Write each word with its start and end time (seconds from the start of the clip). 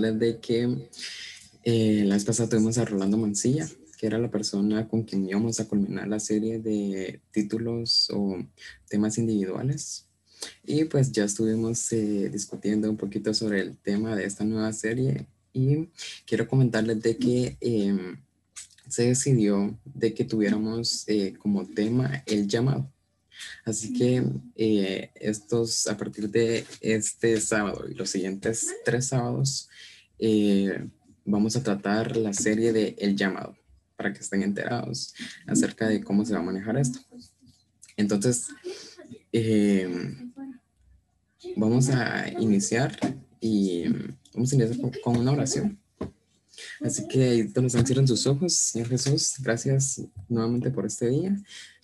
quiero 0.00 0.16
comentarles 0.16 0.18
de 0.18 0.40
que 0.40 0.88
eh, 1.64 2.04
la 2.06 2.14
vez 2.14 2.24
pasada 2.24 2.48
tuvimos 2.48 2.78
a 2.78 2.84
Rolando 2.84 3.16
Mancilla, 3.16 3.68
que 3.98 4.06
era 4.06 4.18
la 4.18 4.30
persona 4.30 4.88
con 4.88 5.02
quien 5.02 5.28
íbamos 5.28 5.60
a 5.60 5.68
culminar 5.68 6.08
la 6.08 6.20
serie 6.20 6.58
de 6.58 7.20
títulos 7.32 8.08
o 8.12 8.38
temas 8.88 9.18
individuales. 9.18 10.06
Y 10.64 10.84
pues 10.84 11.12
ya 11.12 11.24
estuvimos 11.24 11.92
eh, 11.92 12.30
discutiendo 12.30 12.88
un 12.88 12.96
poquito 12.96 13.34
sobre 13.34 13.60
el 13.60 13.76
tema 13.76 14.16
de 14.16 14.24
esta 14.24 14.44
nueva 14.44 14.72
serie 14.72 15.26
y 15.52 15.88
quiero 16.26 16.48
comentarles 16.48 17.02
de 17.02 17.16
que 17.18 17.58
em, 17.60 18.16
se 18.88 19.08
decidió 19.08 19.78
de 19.84 20.14
que 20.14 20.24
tuviéramos 20.24 21.04
eh, 21.08 21.34
como 21.38 21.66
tema 21.66 22.22
el 22.26 22.48
llamado. 22.48 22.90
Así 23.64 23.92
que 23.92 24.24
eh, 24.56 25.10
estos, 25.14 25.86
a 25.86 25.96
partir 25.96 26.30
de 26.30 26.64
este 26.80 27.40
sábado 27.40 27.86
y 27.88 27.94
los 27.94 28.10
siguientes 28.10 28.66
tres 28.84 29.08
sábados, 29.08 29.68
vamos 31.24 31.56
a 31.56 31.62
tratar 31.62 32.16
la 32.16 32.32
serie 32.32 32.72
de 32.72 32.94
El 32.98 33.16
llamado 33.16 33.56
para 33.96 34.12
que 34.12 34.20
estén 34.20 34.42
enterados 34.42 35.14
acerca 35.46 35.88
de 35.88 36.02
cómo 36.02 36.24
se 36.24 36.32
va 36.32 36.40
a 36.40 36.42
manejar 36.42 36.78
esto. 36.78 37.00
Entonces, 37.96 38.48
eh, 39.32 39.88
vamos 41.56 41.90
a 41.90 42.28
iniciar 42.40 42.98
y 43.40 43.88
vamos 44.34 44.52
a 44.52 44.56
iniciar 44.56 44.90
con, 45.02 45.16
una 45.16 45.32
oración. 45.32 45.79
Así 46.80 47.06
que 47.06 47.50
todos 47.52 47.72
cierren 47.72 48.08
sus 48.08 48.26
ojos, 48.26 48.54
Señor 48.54 48.88
Jesús, 48.88 49.34
gracias 49.40 50.00
nuevamente 50.28 50.70
por 50.70 50.86
este 50.86 51.08
día. 51.08 51.36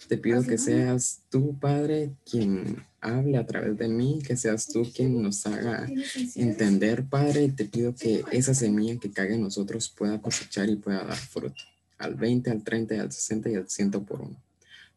Te 0.09 0.17
pido 0.17 0.43
que 0.43 0.57
seas 0.57 1.21
tú, 1.29 1.59
Padre, 1.59 2.15
quien 2.25 2.83
hable 3.01 3.37
a 3.37 3.47
través 3.47 3.77
de 3.77 3.89
mí, 3.89 4.21
que 4.27 4.37
seas 4.37 4.67
tú 4.67 4.91
quien 4.95 5.23
nos 5.23 5.47
haga 5.47 5.87
entender, 6.35 7.05
Padre. 7.05 7.51
Te 7.51 7.67
pido 7.67 7.95
que 7.95 8.25
esa 8.33 8.55
semilla 8.55 8.99
que 8.99 9.11
caiga 9.11 9.35
en 9.35 9.43
nosotros 9.43 9.91
pueda 9.91 10.21
cosechar 10.21 10.71
y 10.71 10.77
pueda 10.77 11.05
dar 11.05 11.17
fruto 11.17 11.63
al 11.99 12.15
20, 12.15 12.51
al 12.51 12.65
30, 12.65 13.01
al 13.01 13.13
60 13.13 13.51
y 13.51 13.55
al 13.55 13.69
100 13.69 13.91
por 13.91 14.23
uno. 14.23 14.43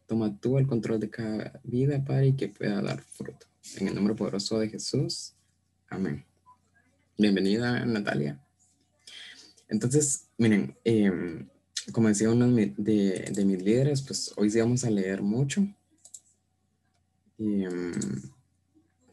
Toma 0.06 0.34
tú 0.40 0.58
el 0.58 0.66
control 0.66 0.98
de 1.00 1.10
cada 1.10 1.60
vida, 1.62 2.02
Padre, 2.02 2.28
y 2.28 2.32
que 2.32 2.48
pueda 2.48 2.80
dar 2.80 3.02
fruto. 3.02 3.46
En 3.76 3.88
el 3.88 3.94
nombre 3.94 4.14
poderoso 4.14 4.58
de 4.58 4.68
Jesús. 4.70 5.34
Amén. 5.88 6.24
Bienvenida, 7.18 7.84
Natalia. 7.84 8.40
Entonces, 9.70 10.26
miren, 10.36 10.76
em, 10.84 11.48
como 11.92 12.08
decía 12.08 12.30
uno 12.30 12.48
de, 12.48 12.74
de, 12.76 13.44
mis 13.44 13.62
líderes, 13.62 14.02
pues 14.02 14.32
hoy 14.36 14.50
sí 14.50 14.58
vamos 14.58 14.84
a 14.84 14.90
leer 14.90 15.22
mucho. 15.22 15.66
Em, 17.38 17.92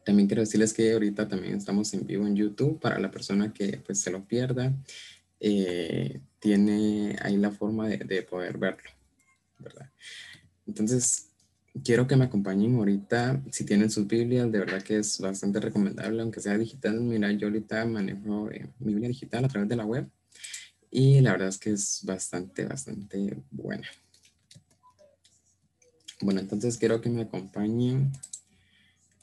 también 0.04 0.26
quiero 0.26 0.42
decirles 0.42 0.74
que 0.74 0.92
ahorita 0.92 1.28
también 1.28 1.54
estamos 1.54 1.94
en 1.94 2.06
vivo 2.06 2.26
en 2.26 2.34
YouTube 2.34 2.80
para 2.80 2.98
la 2.98 3.10
persona 3.10 3.52
que 3.52 3.78
pues 3.78 4.00
se 4.00 4.10
lo 4.10 4.26
pierda. 4.26 4.74
Eh, 5.40 6.20
tiene 6.40 7.16
ahí 7.22 7.36
la 7.36 7.52
forma 7.52 7.88
de, 7.88 8.22
poder 8.22 8.58
verlo, 8.58 8.90
¿verdad? 9.58 9.90
Entonces, 10.66 11.28
quiero 11.84 12.06
que 12.06 12.16
me 12.16 12.24
acompañen 12.24 12.74
ahorita, 12.76 13.42
si 13.50 13.64
tienen 13.64 13.90
sus 13.90 14.06
Biblias, 14.08 14.50
de 14.50 14.58
verdad 14.58 14.82
que 14.82 14.98
es 14.98 15.20
bastante 15.20 15.60
recomendable, 15.60 16.20
aunque 16.20 16.40
sea 16.40 16.58
digital. 16.58 17.00
Mira, 17.00 17.30
yo 17.32 17.46
ahorita 17.46 17.84
manejo 17.86 18.50
eh, 18.50 18.68
mi 18.80 18.92
Biblia 18.92 19.08
digital 19.08 19.44
a 19.44 19.48
través 19.48 19.68
de 19.68 19.76
la 19.76 19.86
web 19.86 20.08
y 20.90 21.20
la 21.20 21.32
verdad 21.32 21.48
es 21.48 21.58
que 21.58 21.70
es 21.70 22.00
bastante, 22.04 22.64
bastante 22.64 23.36
buena. 23.50 23.88
Bueno, 26.20 26.40
entonces 26.40 26.78
quiero 26.78 27.00
que 27.00 27.10
me 27.10 27.22
acompañen 27.22 28.12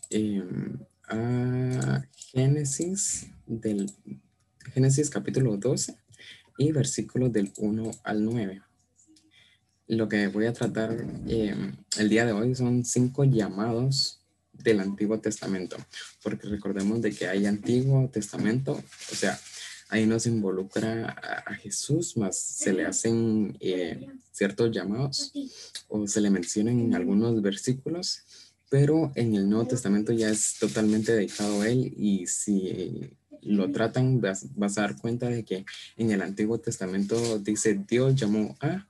em, 0.10 0.80
a 1.08 2.04
Génesis 2.32 3.28
del 3.46 3.92
Génesis 4.74 5.10
capítulo 5.10 5.58
12 5.58 5.96
y 6.58 6.72
versículos 6.72 7.34
del 7.34 7.52
1 7.58 7.92
al 8.04 8.24
9. 8.24 8.62
Lo 9.88 10.08
que 10.10 10.28
voy 10.28 10.46
a 10.46 10.54
tratar 10.54 11.06
em, 11.28 11.76
el 11.98 12.10
día 12.10 12.26
de 12.26 12.32
hoy 12.32 12.56
son 12.56 12.86
cinco 12.86 13.24
llamados 13.24 14.22
del 14.54 14.80
Antiguo 14.80 15.20
Testamento, 15.20 15.78
porque 16.24 16.48
recordemos 16.48 17.02
de 17.02 17.12
que 17.12 17.28
hay 17.28 17.46
Antiguo 17.46 18.10
Testamento, 18.10 18.72
o 19.12 19.16
sea, 19.16 19.40
ahí 19.90 20.06
no 20.06 20.20
se 20.20 20.30
involucra 20.30 21.10
a, 21.46 21.54
Jesús, 21.56 22.18
más 22.18 22.38
se 22.38 22.74
le 22.74 22.86
hacen 22.86 23.58
eh, 23.60 24.08
ciertos 24.32 24.72
llamados 24.72 25.32
o 25.88 26.08
se 26.08 26.22
le 26.22 26.30
mencionan 26.30 26.80
en 26.80 26.96
algunos 26.96 27.42
versículos, 27.42 28.24
pero 28.70 29.12
en 29.16 29.36
el 29.36 29.50
Nuevo 29.50 29.68
Testamento 29.68 30.12
ya 30.12 30.30
es 30.30 30.58
totalmente 30.60 31.14
dedicado 31.14 31.62
a 31.62 31.70
él 31.70 31.94
y 31.98 32.28
si 32.28 33.12
lo 33.42 33.72
tratan, 33.72 34.20
vas, 34.22 34.44
a 34.44 34.82
dar 34.82 34.98
cuenta 34.98 35.30
de 35.30 35.44
que 35.44 35.66
en 35.98 36.12
el 36.12 36.22
Antiguo 36.22 36.58
Testamento 36.58 37.40
dice 37.40 37.80
Dios 37.88 38.16
llamó 38.16 38.58
a, 38.60 38.88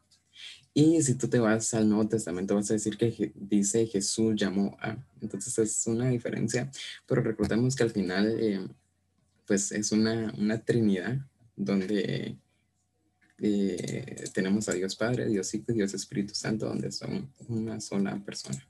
y 0.74 1.02
si 1.04 1.16
tú 1.16 1.30
te 1.30 1.40
vas 1.40 1.74
al 1.74 1.88
Nuevo 1.88 2.08
Testamento 2.10 2.56
vas 2.56 2.70
a 2.70 2.74
decir 2.74 2.98
que 2.98 3.32
dice 3.36 3.88
Jesús 3.88 4.36
llamó 4.36 4.76
a. 4.82 4.98
Entonces 5.22 5.58
es 5.58 5.88
una 5.88 6.10
diferencia, 6.10 6.70
pero 7.08 7.22
recordemos 7.22 7.76
que 7.76 7.84
al 7.84 7.92
final 7.92 8.38
eh, 8.40 8.68
pues 9.46 9.72
es 9.72 9.92
una, 9.92 10.34
una 10.38 10.60
trinidad 10.64 11.18
donde 11.56 12.38
eh, 13.38 14.30
tenemos 14.34 14.70
a 14.70 14.74
Dios 14.74 14.96
Padre, 14.96 15.28
Dios 15.28 15.54
Hijo 15.54 15.72
y 15.72 15.76
Dios 15.76 15.94
Espíritu 15.94 16.34
Santo, 16.34 16.68
donde 16.68 16.92
son 16.92 17.32
una 17.48 17.80
sola 17.82 18.18
persona. 18.24 18.68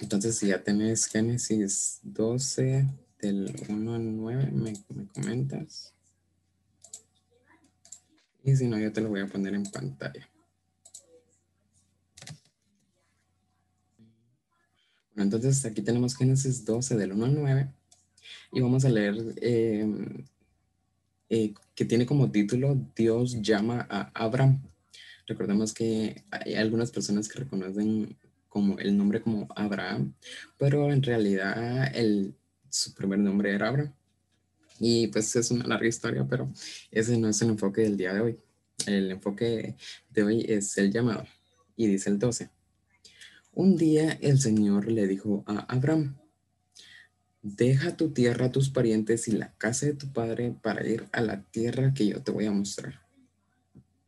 Entonces, 0.00 0.36
si 0.36 0.48
ya 0.48 0.62
tenés 0.62 1.06
Génesis 1.06 2.00
12, 2.02 2.86
del 3.24 3.54
1 3.68 3.94
al 3.94 4.16
9 4.16 4.50
me, 4.52 4.74
comentas. 5.14 5.94
Y 8.42 8.54
si 8.56 8.68
no, 8.68 8.78
yo 8.78 8.92
te 8.92 9.00
lo 9.00 9.08
voy 9.08 9.20
a 9.20 9.26
poner 9.26 9.54
en 9.54 9.64
pantalla. 9.64 10.28
Bueno, 15.14 15.36
entonces 15.36 15.64
aquí 15.64 15.80
tenemos 15.80 16.16
Génesis 16.16 16.64
12 16.64 16.96
del 16.96 17.12
1 17.12 17.24
al 17.24 17.34
9 17.34 17.72
y 18.54 18.60
vamos 18.60 18.84
a 18.84 18.88
leer 18.88 19.16
em, 19.42 20.24
eh, 21.28 21.52
que 21.74 21.84
tiene 21.84 22.06
como 22.06 22.30
título 22.30 22.78
Dios 22.94 23.42
llama 23.42 23.86
a 23.90 24.10
Abraham. 24.14 24.62
Recordemos 25.26 25.74
que 25.74 26.22
hay 26.30 26.54
algunas 26.54 26.90
personas 26.92 27.28
que 27.28 27.40
reconocen 27.40 28.16
como 28.48 28.78
el 28.78 28.96
nombre 28.96 29.20
como 29.20 29.48
Abraham, 29.56 30.14
pero 30.56 30.92
en 30.92 31.02
realidad 31.02 31.94
el 31.96 32.34
su 32.74 32.94
primer 32.94 33.18
nombre 33.18 33.52
era 33.54 33.68
Abraham. 33.68 33.92
Y 34.80 35.08
pues 35.08 35.34
es 35.36 35.50
una 35.50 35.66
larga 35.66 35.86
historia, 35.86 36.26
pero 36.28 36.52
ese 36.90 37.16
no 37.16 37.28
es 37.28 37.40
el 37.42 37.50
enfoque 37.50 37.82
del 37.82 37.96
día 37.96 38.12
de 38.12 38.20
hoy. 38.20 38.38
El 38.86 39.10
enfoque 39.12 39.76
de 40.10 40.22
hoy 40.22 40.44
es 40.48 40.76
el 40.78 40.92
llamado. 40.92 41.24
Y 41.76 41.86
dice 41.86 42.10
el 42.10 42.18
12. 42.18 42.50
Un 43.52 43.76
día 43.76 44.18
el 44.20 44.40
Señor 44.40 44.90
le 44.90 45.06
dijo 45.06 45.44
a 45.46 45.60
Abraham, 45.72 46.16
deja 47.44 47.94
tu 47.94 48.10
tierra, 48.10 48.50
tus 48.50 48.70
parientes 48.70 49.28
y 49.28 49.32
la 49.32 49.52
casa 49.58 49.84
de 49.84 49.92
tu 49.92 50.10
padre 50.10 50.56
para 50.62 50.86
ir 50.86 51.06
a 51.12 51.20
la 51.20 51.42
tierra 51.42 51.92
que 51.92 52.06
yo 52.06 52.22
te 52.22 52.32
voy 52.32 52.46
a 52.46 52.50
mostrar. 52.50 53.02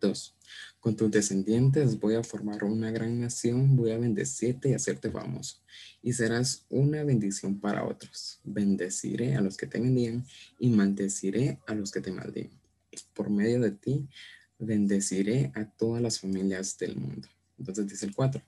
2. 0.00 0.34
Con 0.80 0.96
tus 0.96 1.10
descendientes 1.10 2.00
voy 2.00 2.14
a 2.14 2.24
formar 2.24 2.64
una 2.64 2.90
gran 2.90 3.20
nación, 3.20 3.76
voy 3.76 3.90
a 3.90 3.98
bendecirte 3.98 4.70
y 4.70 4.74
hacerte 4.74 5.10
famoso, 5.10 5.58
y 6.02 6.14
serás 6.14 6.64
una 6.70 7.04
bendición 7.04 7.60
para 7.60 7.84
otros. 7.84 8.40
Bendeciré 8.42 9.36
a 9.36 9.42
los 9.42 9.58
que 9.58 9.66
te 9.66 9.80
bendigan 9.80 10.24
y 10.58 10.70
maldeciré 10.70 11.58
a 11.66 11.74
los 11.74 11.90
que 11.90 12.00
te 12.00 12.12
maldigan. 12.12 12.58
Por 13.12 13.28
medio 13.28 13.60
de 13.60 13.72
ti, 13.72 14.08
bendeciré 14.58 15.52
a 15.54 15.66
todas 15.66 16.00
las 16.00 16.20
familias 16.20 16.78
del 16.78 16.96
mundo. 16.96 17.28
Entonces 17.58 17.86
dice 17.86 18.06
el 18.06 18.14
4. 18.14 18.42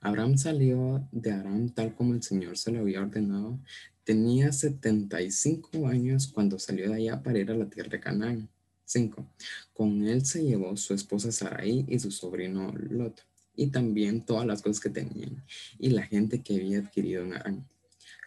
Abraham 0.00 0.38
salió 0.38 1.06
de 1.10 1.32
Aram 1.32 1.70
tal 1.70 1.94
como 1.94 2.14
el 2.14 2.22
Señor 2.22 2.56
se 2.56 2.70
lo 2.70 2.80
había 2.80 3.00
ordenado. 3.00 3.58
Tenía 4.04 4.52
75 4.52 5.88
años 5.88 6.28
cuando 6.28 6.58
salió 6.58 6.88
de 6.88 6.96
allá 6.96 7.22
para 7.22 7.38
ir 7.38 7.50
a 7.50 7.54
la 7.54 7.68
tierra 7.68 7.90
de 7.90 8.00
Canaán 8.00 8.48
5. 8.84 9.26
Con 9.74 10.06
él 10.06 10.24
se 10.24 10.44
llevó 10.44 10.76
su 10.76 10.94
esposa 10.94 11.30
Sarai 11.30 11.84
y 11.88 11.98
su 11.98 12.10
sobrino 12.10 12.72
Lot, 12.72 13.22
y 13.54 13.66
también 13.66 14.24
todas 14.24 14.46
las 14.46 14.62
cosas 14.62 14.80
que 14.80 14.90
tenían, 14.90 15.44
y 15.78 15.90
la 15.90 16.02
gente 16.02 16.42
que 16.42 16.56
había 16.56 16.78
adquirido 16.78 17.24
en 17.24 17.34
Arán. 17.34 17.68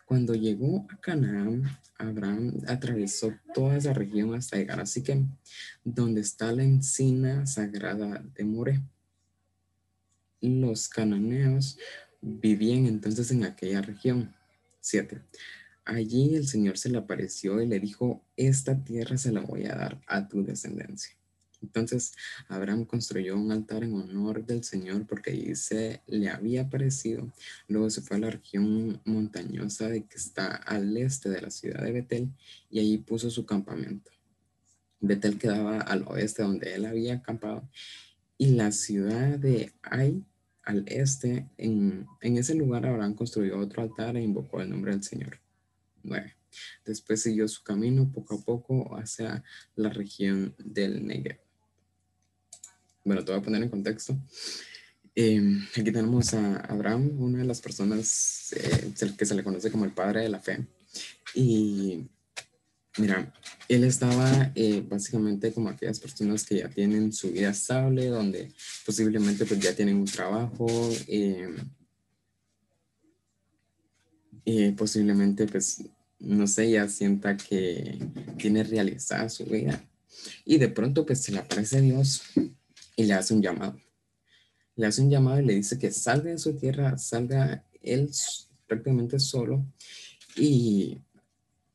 Cuando 0.06 0.36
llegó 0.36 0.86
a 0.90 0.98
Canaán, 0.98 1.64
Abraham 1.98 2.62
atravesó 2.68 3.34
toda 3.54 3.78
esa 3.78 3.94
región 3.94 4.36
hasta 4.36 4.58
llegar 4.58 4.80
a 4.82 4.86
Siquem, 4.86 5.30
donde 5.84 6.22
está 6.22 6.52
la 6.52 6.64
encina 6.64 7.48
sagrada 7.48 8.22
de 8.36 8.44
More. 8.44 8.82
Los 10.42 10.90
cananeos 10.90 11.78
vivían 12.22 12.86
entonces 12.86 13.32
en 13.32 13.44
aquella 13.44 13.82
región. 13.82 14.36
7. 14.80 15.22
Allí 15.86 16.36
el 16.36 16.48
Señor 16.48 16.78
se 16.78 16.90
le 16.90 16.98
apareció 16.98 17.62
y 17.62 17.68
le 17.68 17.80
dijo, 17.80 18.24
esta 18.36 18.84
tierra 18.84 19.18
se 19.18 19.32
la 19.32 19.42
voy 19.42 19.66
a 19.66 19.76
dar 19.76 20.02
a 20.08 20.28
tu 20.28 20.44
descendencia. 20.44 21.16
Entonces 21.62 22.14
Abraham 22.48 22.86
construyó 22.86 23.38
un 23.38 23.52
altar 23.52 23.84
en 23.84 23.94
honor 23.94 24.46
del 24.46 24.64
Señor 24.64 25.06
porque 25.06 25.32
ahí 25.32 25.56
se 25.56 26.02
le 26.08 26.30
había 26.30 26.64
aparecido. 26.64 27.32
Luego 27.68 27.90
se 27.90 28.02
fue 28.02 28.18
a 28.18 28.22
la 28.22 28.30
región 28.32 29.00
montañosa 29.06 29.88
de 29.88 30.06
que 30.06 30.18
está 30.18 30.56
al 30.56 30.98
este 30.98 31.30
de 31.30 31.42
la 31.42 31.52
ciudad 31.52 31.84
de 31.84 31.92
Betel 31.92 32.30
y 32.70 32.80
allí 32.80 32.98
puso 32.98 33.30
su 33.30 33.46
campamento. 33.46 34.12
Betel 35.00 35.38
quedaba 35.38 35.80
al 35.82 36.04
oeste 36.08 36.44
donde 36.44 36.74
él 36.74 36.86
había 36.86 37.16
acampado 37.16 37.68
y 38.38 38.52
la 38.52 38.72
ciudad 38.72 39.38
de 39.38 39.74
Ai 39.84 40.24
al 40.64 40.84
este. 40.88 41.50
En, 41.58 42.08
en 42.22 42.38
ese 42.38 42.56
lugar 42.56 42.86
Abraham 42.86 43.16
construyó 43.16 43.60
otro 43.60 43.82
altar 43.82 44.18
e 44.18 44.22
invocó 44.22 44.62
el 44.62 44.70
nombre 44.70 44.92
del 44.92 45.04
Señor. 45.04 45.40
9. 46.04 46.36
Después 46.86 47.22
siguió 47.22 47.48
su 47.48 47.64
camino 47.64 48.12
poco 48.12 48.36
a 48.36 48.42
poco 48.42 48.98
hacia 48.98 49.44
la 49.76 49.90
región 49.90 50.56
del 50.58 51.06
Negev 51.06 51.40
bueno, 53.04 53.24
te 53.24 53.32
voy 53.32 53.42
a 53.42 53.44
poner 53.44 53.64
en 53.64 53.70
contexto. 53.70 54.18
Em, 55.16 55.66
aquí 55.72 55.92
tenemos 55.92 56.34
a 56.34 56.58
Abraham, 56.58 57.20
una 57.20 57.40
de 57.40 57.46
las 57.46 57.62
personas 57.62 58.54
eh, 58.54 58.94
que 59.18 59.26
se 59.26 59.36
le 59.36 59.44
conoce 59.44 59.72
como 59.72 59.86
el 59.86 59.92
padre 59.92 60.22
de 60.22 60.30
la 60.30 60.40
fe. 60.40 60.66
Y 61.34 62.08
mira, 62.98 63.34
él 63.72 63.86
estaba 63.86 64.52
eh, 64.54 64.84
básicamente 64.86 65.54
como 65.54 65.70
aquellas 65.70 65.98
personas 65.98 66.46
que 66.46 66.58
ya 66.58 66.68
tienen 66.68 67.14
su 67.14 67.32
vida 67.32 67.52
estable, 67.52 68.08
donde 68.08 68.52
posiblemente 68.86 69.46
pues 69.46 69.62
ya 69.62 69.74
tienen 69.74 69.96
un 69.96 70.06
trabajo, 70.06 70.68
eh, 71.08 71.56
posiblemente 74.76 75.48
pues 75.48 75.84
no 76.20 76.48
sé, 76.48 76.70
ya 76.70 76.90
sienta 76.90 77.38
que 77.38 77.98
tiene 78.38 78.64
realizada 78.66 79.30
su 79.30 79.46
vida. 79.46 79.82
Y 80.44 80.58
de 80.58 80.68
pronto 80.68 81.06
pues 81.06 81.22
se 81.22 81.32
le 81.32 81.40
aparece 81.40 81.80
Dios 81.80 82.24
y 82.98 83.06
le 83.06 83.14
hace 83.14 83.34
un 83.34 83.42
llamado. 83.42 83.80
Le 84.76 84.86
hace 84.86 85.02
un 85.02 85.10
llamado 85.10 85.40
y 85.40 85.46
le 85.46 85.56
dice 85.56 85.80
que 85.80 85.92
salga 85.92 86.32
de 86.32 86.38
su 86.38 86.58
tierra, 86.58 86.98
salga 86.98 87.64
él 87.82 88.12
prácticamente 88.68 89.18
solo. 89.18 89.66
Y 90.36 90.98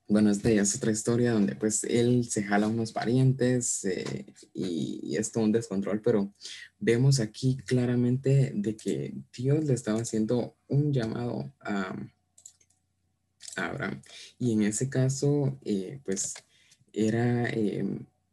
bueno, 0.08 0.30
esta 0.30 0.50
ya 0.50 0.62
es 0.62 0.76
otra 0.76 0.92
historia 0.92 1.32
donde 1.32 1.56
pues 1.56 1.82
él 1.82 2.28
se 2.30 2.44
jala 2.44 2.66
a 2.66 2.68
unos 2.68 2.92
parientes 2.92 3.84
eh, 3.84 4.26
y, 4.54 5.16
es 5.16 5.32
todo 5.32 5.44
un 5.44 5.52
descontrol, 5.52 6.00
pero 6.00 6.32
vemos 6.78 7.18
aquí 7.18 7.56
claramente 7.66 8.52
de 8.54 8.76
que 8.76 9.14
Dios 9.36 9.64
le 9.64 9.74
estaba 9.74 10.00
haciendo 10.00 10.56
un 10.68 10.92
llamado 10.92 11.52
a, 11.60 11.96
Abraham. 13.56 14.02
Y 14.38 14.52
en 14.52 14.62
ese 14.62 14.90
caso, 14.90 15.58
eh, 15.64 15.98
pues 16.04 16.34
era 16.92 17.48
eh, 17.48 17.84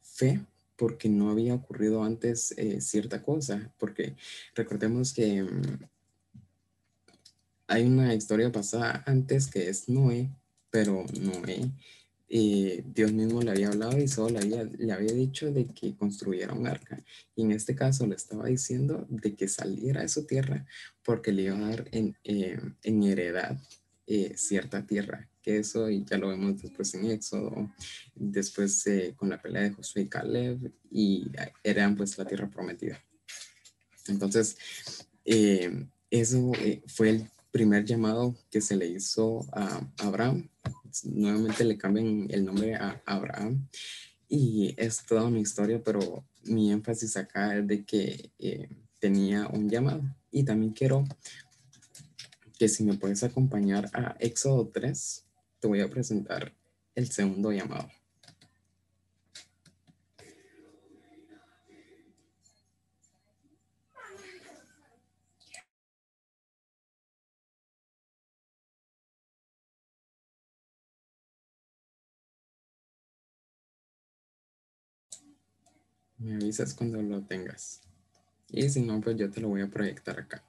fe 0.02 0.46
porque 0.76 1.08
no 1.08 1.30
había 1.32 1.54
ocurrido 1.56 2.04
antes 2.04 2.54
cierta 2.80 3.24
cosa, 3.24 3.74
porque 3.80 4.18
recordemos 4.54 5.14
que 5.14 5.44
mm, 5.44 5.80
hay 7.68 7.86
una 7.86 8.14
historia 8.14 8.52
pasada 8.52 9.02
antes 9.06 9.48
que 9.48 9.70
es 9.70 9.88
Noé, 9.88 10.30
pero 10.74 11.06
Noé, 11.22 11.72
eh, 12.28 12.84
Dios 12.94 13.14
mismo 13.14 13.42
le 13.44 13.52
había 13.52 13.68
hablado 13.68 13.98
y 14.00 14.08
solo 14.08 14.32
le 14.32 14.40
había, 14.40 14.64
le 14.64 14.92
había 14.92 15.14
dicho 15.14 15.52
de 15.52 15.68
que 15.68 15.96
construyera 15.96 16.54
un 16.54 16.66
arca. 16.66 17.00
Y 17.36 17.44
en 17.44 17.52
este 17.52 17.76
caso 17.76 18.08
le 18.08 18.16
estaba 18.16 18.48
diciendo 18.48 19.06
de 19.10 19.36
que 19.36 19.48
saliera 19.48 20.02
de 20.02 20.10
su 20.10 20.26
tierra 20.26 20.66
porque 21.06 21.32
le 21.32 21.44
iba 21.44 21.58
a 21.58 21.70
dar 21.70 21.88
en, 21.92 22.18
eh, 22.24 22.60
en 22.82 23.04
heredad 23.04 23.58
cierta 24.36 24.86
tierra 24.86 25.30
que 25.44 25.58
eso 25.58 25.90
ya 25.90 26.18
lo 26.18 26.30
vemos 26.30 26.62
después 26.62 26.94
en 26.96 27.12
Éxodo, 27.12 27.70
después 28.16 28.88
eh, 28.88 29.14
con 29.16 29.30
la 29.30 29.42
pelea 29.42 29.64
de 29.64 29.72
Josué 29.72 30.04
y 30.04 30.08
Caleb 30.08 30.72
y 30.90 31.30
eran 31.64 31.96
pues 31.98 32.18
la 32.18 32.26
tierra 32.26 32.50
prometida. 32.50 33.04
Entonces, 34.08 34.58
eh, 35.26 35.86
eso 36.10 36.52
eh, 36.60 36.82
fue 36.88 37.10
el 37.10 37.30
primer 37.54 37.86
llamado 37.86 38.36
que 38.50 38.62
se 38.62 38.76
le 38.76 38.88
hizo 38.88 39.46
a 39.54 39.88
Abraham. 40.00 40.50
Nuevamente 41.04 41.64
le 41.64 41.78
cambian 41.78 42.28
el 42.32 42.44
nombre 42.44 42.74
a 42.74 43.02
Abraham 43.06 43.70
y 44.28 44.74
es 44.76 45.06
toda 45.06 45.26
una 45.26 45.40
historia, 45.40 45.82
pero 45.84 46.26
mi 46.46 46.72
énfasis 46.72 47.16
acá 47.16 47.56
es 47.56 47.68
de 47.68 47.86
que 47.86 48.32
tenía 49.00 49.48
un 49.48 49.70
llamado. 49.70 50.02
Y 50.32 50.44
también 50.44 50.74
quiero 50.74 51.04
que 52.58 52.68
si 52.68 52.84
me 52.84 52.96
puedes 52.96 53.24
acompañar 53.24 53.88
a 53.94 54.16
Éxodo 54.20 54.68
3, 54.74 55.24
te 55.60 55.68
voy 55.68 55.82
a 55.82 55.90
presentar 55.92 56.52
el 56.96 57.12
segundo 57.12 57.52
llamado. 57.52 57.88
Me 76.24 76.34
avisas 76.36 76.74
cuando 76.74 77.02
lo 77.04 77.22
tengas. 77.22 77.82
Y 78.50 78.70
si 78.70 78.82
no, 78.82 79.02
pues 79.02 79.18
yo 79.18 79.30
te 79.32 79.42
lo 79.42 79.50
voy 79.50 79.62
a 79.62 79.68
proyectar 79.70 80.20
acá. 80.20 80.44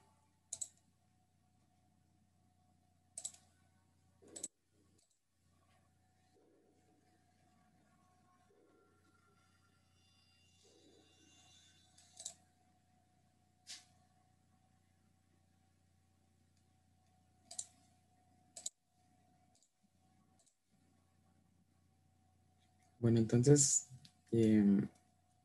Bueno, 22.98 23.18
entonces 23.18 23.86
em, 24.32 24.88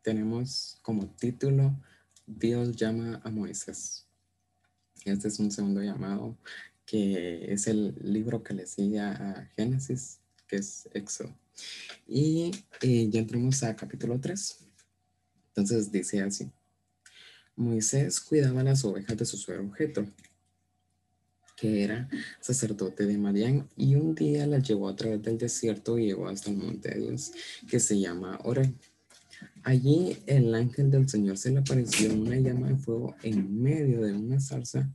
tenemos 0.02 0.80
como 0.82 1.08
título 1.16 1.80
Dios 2.26 2.76
llama 2.76 3.22
a 3.24 3.30
Moisés. 3.30 4.06
Este 5.06 5.28
es 5.28 5.40
un 5.40 5.52
segundo 5.52 5.82
llamado 5.82 6.38
que 6.86 7.52
es 7.54 7.68
el 7.68 7.96
libro 8.02 8.44
que 8.44 8.54
le 8.54 8.66
sigue 8.66 9.00
a 9.00 9.50
Génesis, 9.56 10.20
que 10.48 10.58
es 10.58 10.90
Éxodo. 10.94 11.36
Y 12.08 12.52
eh, 12.82 13.10
ya 13.10 13.20
entramos 13.20 13.62
a 13.64 13.76
capítulo 13.76 14.20
3. 14.20 14.58
Entonces 15.50 15.92
dice 15.92 16.22
así. 16.22 16.50
Moisés 17.56 18.20
cuidaba 18.20 18.64
las 18.64 18.84
ovejas 18.86 19.18
de 19.18 19.26
su 19.26 19.38
suegro 19.38 19.66
objeto 19.66 20.08
que 21.60 21.84
era 21.84 22.08
sacerdote 22.40 23.06
de 23.06 23.18
Madián, 23.18 23.68
y 23.76 23.96
un 23.96 24.16
día 24.16 24.48
la 24.48 24.60
llevó 24.60 24.88
a 24.88 24.96
través 24.96 25.22
del 25.22 25.38
desierto 25.38 26.00
y 26.00 26.06
llegó 26.06 26.30
hasta 26.30 26.50
el 26.50 26.58
monte 26.58 26.90
de 26.90 27.02
Dios, 27.02 27.34
que 27.70 27.82
se 27.82 28.00
llama 28.00 28.40
Ore. 28.44 28.74
Allí 29.64 30.18
el 30.26 30.54
ángel 30.56 30.90
del 30.90 31.10
Señor 31.10 31.38
se 31.38 31.52
le 31.52 31.60
apareció 31.60 32.14
una 32.14 32.38
llama 32.38 32.70
de 32.70 32.78
fuego 32.78 33.16
en 33.24 33.62
medio 33.62 34.02
de 34.02 34.14
una 34.14 34.40
zarza. 34.40 34.90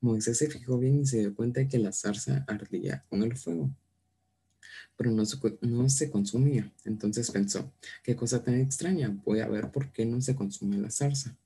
Moisés 0.00 0.38
se 0.38 0.50
fijó 0.50 0.78
bien 0.78 1.00
y 1.00 1.06
se 1.06 1.20
dio 1.20 1.34
cuenta 1.34 1.60
de 1.60 1.68
que 1.68 1.78
la 1.78 1.92
zarza 1.92 2.44
ardía 2.48 3.04
con 3.08 3.22
el 3.22 3.36
fuego, 3.36 3.70
pero 4.96 5.10
no 5.10 5.24
se, 5.24 5.38
no 5.62 5.88
se 5.88 6.10
consumía. 6.10 6.72
Entonces 6.84 7.30
pensó, 7.30 7.72
qué 8.02 8.16
cosa 8.16 8.42
tan 8.42 8.56
extraña, 8.56 9.16
voy 9.24 9.40
a 9.40 9.48
ver 9.48 9.70
por 9.70 9.92
qué 9.92 10.04
no 10.04 10.20
se 10.20 10.34
consume 10.34 10.78
la 10.78 10.90
zarza. 10.90 11.36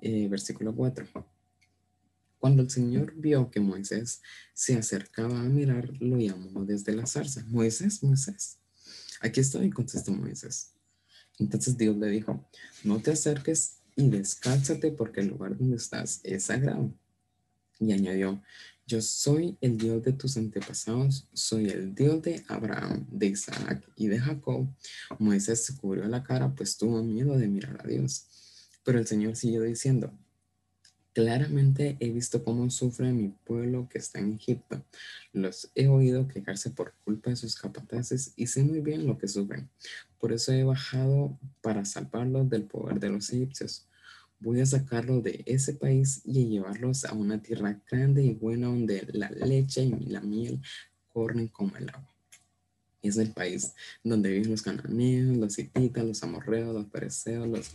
Eh, 0.00 0.28
versículo 0.28 0.74
4. 0.74 1.06
Cuando 2.38 2.62
el 2.62 2.70
Señor 2.70 3.14
vio 3.14 3.50
que 3.50 3.60
Moisés 3.60 4.20
se 4.52 4.74
acercaba 4.74 5.40
a 5.40 5.44
mirar, 5.44 5.90
lo 6.00 6.18
llamó 6.18 6.64
desde 6.64 6.94
la 6.94 7.06
zarza. 7.06 7.44
Moisés, 7.46 8.02
Moisés. 8.02 8.58
Aquí 9.20 9.40
estoy, 9.40 9.70
contestó 9.70 10.12
Moisés. 10.12 10.71
Entonces 11.42 11.76
Dios 11.76 11.96
le 11.96 12.08
dijo, 12.08 12.44
no 12.84 13.00
te 13.00 13.10
acerques 13.10 13.78
y 13.96 14.08
descálzate 14.08 14.92
porque 14.92 15.20
el 15.20 15.28
lugar 15.28 15.58
donde 15.58 15.76
estás 15.76 16.20
es 16.22 16.44
sagrado. 16.44 16.92
Y 17.80 17.92
añadió, 17.92 18.40
yo 18.86 19.02
soy 19.02 19.56
el 19.60 19.76
Dios 19.76 20.02
de 20.04 20.12
tus 20.12 20.36
antepasados, 20.36 21.26
soy 21.32 21.68
el 21.68 21.94
Dios 21.94 22.22
de 22.22 22.44
Abraham, 22.46 23.06
de 23.10 23.26
Isaac 23.26 23.82
y 23.96 24.06
de 24.06 24.20
Jacob. 24.20 24.68
Moisés 25.18 25.64
se 25.64 25.76
cubrió 25.76 26.06
la 26.06 26.22
cara, 26.22 26.54
pues 26.54 26.76
tuvo 26.76 27.02
miedo 27.02 27.36
de 27.36 27.48
mirar 27.48 27.80
a 27.82 27.88
Dios. 27.88 28.26
Pero 28.84 29.00
el 29.00 29.06
Señor 29.06 29.34
siguió 29.34 29.62
diciendo, 29.62 30.12
Claramente 31.14 31.98
he 32.00 32.08
visto 32.10 32.42
cómo 32.42 32.70
sufre 32.70 33.12
mi 33.12 33.28
pueblo 33.28 33.86
que 33.90 33.98
está 33.98 34.18
en 34.18 34.32
Egipto. 34.32 34.82
Los 35.34 35.70
he 35.74 35.86
oído 35.88 36.26
quejarse 36.26 36.70
por 36.70 36.94
culpa 37.04 37.28
de 37.28 37.36
sus 37.36 37.54
capataces 37.54 38.32
y 38.34 38.46
sé 38.46 38.62
muy 38.64 38.80
bien 38.80 39.06
lo 39.06 39.18
que 39.18 39.28
sufren. 39.28 39.68
Por 40.22 40.32
eso 40.32 40.52
he 40.52 40.62
bajado 40.62 41.36
para 41.62 41.84
salvarlos 41.84 42.48
del 42.48 42.62
poder 42.62 43.00
de 43.00 43.10
los 43.10 43.32
egipcios. 43.32 43.88
Voy 44.38 44.60
a 44.60 44.66
sacarlos 44.66 45.24
de 45.24 45.42
ese 45.46 45.74
país 45.74 46.22
y 46.24 46.44
a 46.44 46.48
llevarlos 46.48 47.04
a 47.04 47.12
una 47.12 47.42
tierra 47.42 47.82
grande 47.90 48.22
y 48.22 48.32
buena 48.32 48.68
donde 48.68 49.04
la 49.14 49.28
leche 49.30 49.82
y 49.82 50.06
la 50.06 50.20
miel 50.20 50.62
corren 51.12 51.48
como 51.48 51.76
el 51.76 51.88
agua. 51.88 52.14
es 53.02 53.16
el 53.16 53.32
país 53.32 53.74
donde 54.04 54.30
viven 54.30 54.52
los 54.52 54.62
cananeos, 54.62 55.36
los 55.38 55.58
hititas, 55.58 56.04
los 56.04 56.22
amorreos, 56.22 56.72
los 56.72 56.86
pereceos, 56.86 57.48
los, 57.48 57.72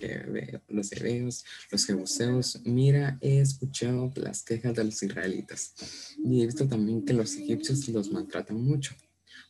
los 0.69 0.91
hebeos, 0.93 1.43
los 1.69 1.85
jebuseos. 1.85 2.61
Mira, 2.63 3.17
he 3.19 3.41
escuchado 3.41 4.09
las 4.15 4.41
quejas 4.41 4.73
de 4.73 4.85
los 4.85 5.03
israelitas 5.03 6.15
y 6.23 6.43
he 6.43 6.45
visto 6.45 6.65
también 6.65 7.03
que 7.03 7.11
los 7.11 7.35
egipcios 7.35 7.89
los 7.89 8.09
maltratan 8.09 8.55
mucho. 8.55 8.95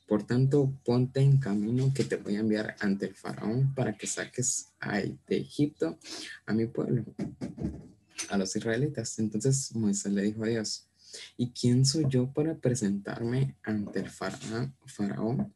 Por 0.07 0.23
tanto, 0.23 0.73
ponte 0.85 1.19
en 1.19 1.37
camino 1.37 1.91
que 1.93 2.05
te 2.05 2.15
voy 2.15 2.37
a 2.37 2.39
enviar 2.39 2.77
ante 2.79 3.07
el 3.07 3.13
faraón 3.15 3.75
para 3.75 3.97
que 3.97 4.07
saques 4.07 4.69
de 5.27 5.37
Egipto 5.37 5.99
a 6.45 6.53
mi 6.53 6.65
pueblo, 6.65 7.03
a 8.29 8.37
los 8.37 8.55
israelitas. 8.55 9.19
Entonces 9.19 9.75
Moisés 9.75 10.13
le 10.13 10.21
dijo 10.21 10.45
a 10.45 10.47
Dios, 10.47 10.87
¿y 11.35 11.49
quién 11.49 11.85
soy 11.85 12.05
yo 12.07 12.31
para 12.31 12.55
presentarme 12.55 13.57
ante 13.63 13.99
el 13.99 14.09
faraón 14.09 15.53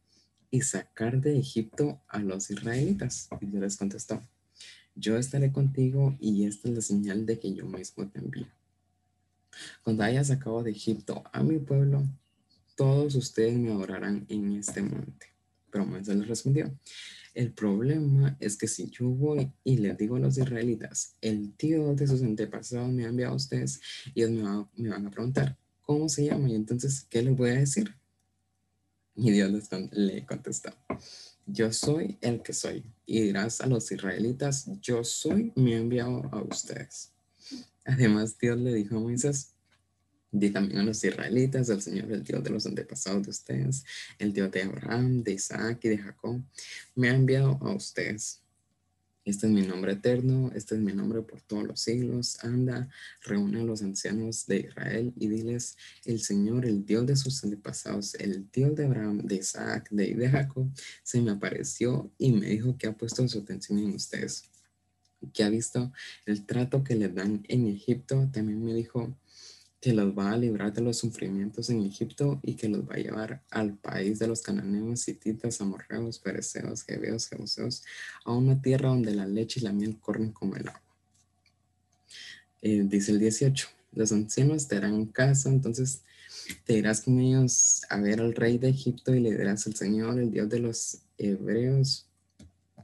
y 0.50 0.62
sacar 0.62 1.22
de 1.22 1.40
Egipto 1.40 2.02
a 2.10 2.20
los 2.20 2.52
israelitas? 2.52 3.30
Y 3.40 3.46
Dios 3.46 3.62
les 3.62 3.78
contestó, 3.78 4.22
yo 4.96 5.18
estaré 5.18 5.54
contigo 5.54 6.18
y 6.20 6.46
esta 6.46 6.68
es 6.68 6.76
la 6.76 6.82
señal 6.82 7.26
de 7.26 7.40
que 7.40 7.54
yo 7.54 7.66
mismo 7.66 8.10
te 8.10 8.20
envío. 8.20 8.48
Cuando 9.84 10.04
hayas 10.04 10.28
sacado 10.28 10.62
de 10.62 10.72
Egipto 10.72 11.24
a 11.32 11.42
mi 11.42 11.60
pueblo, 11.60 12.04
todos 12.82 13.14
ustedes 13.14 13.60
me 13.60 13.70
adorarán 13.70 14.26
en 14.28 14.54
este 14.54 14.82
monte. 14.82 15.28
Pero 15.70 15.86
Moisés 15.86 16.16
les 16.16 16.28
respondió, 16.28 16.76
el 17.36 17.54
problema 17.54 18.36
es 18.40 18.58
que 18.58 18.68
si 18.68 18.90
yo 18.90 19.08
voy 19.08 19.52
y 19.64 19.78
les 19.78 19.96
digo 20.00 20.16
a 20.16 20.20
los 20.20 20.36
israelitas, 20.40 21.14
el 21.22 21.54
tío 21.54 21.94
de 21.94 22.08
sus 22.08 22.24
antepasados 22.24 22.92
me 22.92 23.06
ha 23.06 23.10
enviado 23.10 23.34
a 23.34 23.36
ustedes, 23.36 23.80
y 24.16 24.24
ellos 24.24 24.68
me, 24.78 24.90
van 24.90 25.06
a 25.06 25.12
preguntar, 25.12 25.60
¿cómo 25.84 26.10
se 26.10 26.26
llama? 26.26 26.50
Y 26.50 26.56
entonces, 26.56 27.06
¿qué 27.08 27.22
les 27.22 27.38
voy 27.38 27.52
a 27.52 27.60
decir? 27.60 27.94
Y 29.16 29.30
Dios 29.30 29.52
les, 29.52 29.70
le 29.92 30.26
contestó, 30.26 30.72
yo 31.46 31.72
soy 31.72 32.18
el 32.20 32.42
que 32.42 32.54
soy. 32.54 32.84
Y 33.06 33.22
dirás 33.22 33.62
a 33.62 33.68
los 33.68 33.92
israelitas, 33.92 34.66
yo 34.82 35.04
soy, 35.04 35.54
me 35.56 35.76
ha 35.76 35.78
enviado 35.78 36.28
a 36.32 36.42
ustedes. 36.42 37.12
Además, 37.86 38.40
Dios 38.40 38.58
le 38.58 38.74
dijo 38.74 38.98
a 38.98 39.02
Moisés, 39.02 39.54
Di 40.32 40.50
también 40.50 40.80
a 40.80 40.84
los 40.84 41.04
israelitas, 41.04 41.68
el 41.70 41.82
Señor, 41.82 42.12
el 42.12 42.24
Dios 42.24 42.42
de 42.44 42.50
los 42.50 42.66
antepasados 42.66 43.24
de 43.24 43.30
ustedes, 43.32 43.84
el 44.18 44.32
Dios 44.32 44.50
de 44.52 44.64
Abraham, 44.64 45.24
de 45.24 45.34
Isaac 45.34 45.80
y 45.84 45.90
de 45.90 45.98
Jacob, 45.98 46.42
me 46.96 47.10
ha 47.10 47.16
enviado 47.16 47.58
a 47.62 47.74
ustedes. 47.74 48.42
Este 49.24 49.46
es 49.46 49.54
mi 49.54 49.62
nombre 49.62 49.92
eterno, 49.92 50.52
este 50.56 50.74
es 50.74 50.82
mi 50.82 50.94
nombre 50.94 51.22
por 51.22 51.42
todos 51.42 51.64
los 51.64 51.82
siglos. 51.82 52.44
Anda, 52.44 52.90
reúne 53.24 53.62
a 53.62 53.64
los 53.64 53.84
ancianos 53.84 54.48
de 54.48 54.62
Israel 54.62 55.14
y 55.16 55.28
diles, 55.28 55.78
el 56.06 56.22
Señor, 56.22 56.66
el 56.66 56.86
Dios 56.86 57.06
de 57.06 57.16
sus 57.16 57.44
antepasados, 57.44 58.16
el 58.16 58.50
Dios 58.52 58.76
de 58.76 58.86
Abraham, 58.86 59.20
de 59.20 59.36
Isaac, 59.36 59.90
de, 59.92 60.16
de 60.16 60.30
Jacob, 60.30 60.68
se 61.04 61.22
me 61.22 61.32
apareció 61.32 62.12
y 62.18 62.32
me 62.32 62.48
dijo 62.48 62.76
que 62.78 62.88
ha 62.88 62.94
puesto 62.94 63.28
su 63.28 63.40
atención 63.40 63.78
en 63.78 63.94
ustedes, 63.94 64.46
que 65.34 65.44
ha 65.44 65.50
visto 65.50 65.92
el 66.26 66.44
trato 66.48 66.84
que 66.84 66.96
le 66.96 67.10
dan 67.10 67.44
en 67.48 67.68
Egipto. 67.68 68.28
También 68.34 68.64
me 68.66 68.74
dijo, 68.74 69.16
que 69.82 69.94
los 69.94 70.16
va 70.16 70.32
a 70.32 70.38
librar 70.38 70.72
de 70.72 70.82
los 70.82 71.00
sufrimientos 71.00 71.72
en 71.72 71.84
Egipto 71.84 72.40
y 72.44 72.54
que 72.54 72.70
los 72.70 72.88
va 72.88 72.94
a 72.94 73.00
llevar 73.00 73.42
al 73.50 73.76
país 73.76 74.20
de 74.20 74.28
los 74.28 74.44
cananeos, 74.44 75.08
hititas, 75.08 75.60
amorreos, 75.60 76.20
pereceos, 76.20 76.84
jebeos, 76.84 77.28
jebuseos, 77.28 77.84
a 78.24 78.32
una 78.32 78.62
tierra 78.62 78.90
donde 78.90 79.16
la 79.16 79.26
leche 79.26 79.60
y 79.60 79.64
la 79.64 79.74
miel 79.74 79.98
corren 80.00 80.32
como 80.32 80.56
el 80.56 80.68
agua. 80.68 80.82
Eh, 82.62 82.84
dice 82.86 83.12
el 83.12 83.20
18, 83.20 83.68
los 83.94 84.12
ancianos 84.12 84.68
te 84.68 84.78
harán 84.78 85.08
casa, 85.08 85.50
entonces 85.50 86.04
te 86.64 86.78
irás 86.78 87.02
con 87.02 87.20
ellos 87.20 87.82
a 87.90 88.00
ver 88.00 88.22
al 88.22 88.36
rey 88.36 88.60
de 88.60 88.70
Egipto 88.70 89.16
y 89.16 89.20
le 89.20 89.32
dirás 89.32 89.66
al 89.66 89.76
Señor, 89.76 90.20
el 90.20 90.30
Dios 90.30 90.48
de 90.48 90.60
los 90.60 91.00
hebreos, 91.18 92.06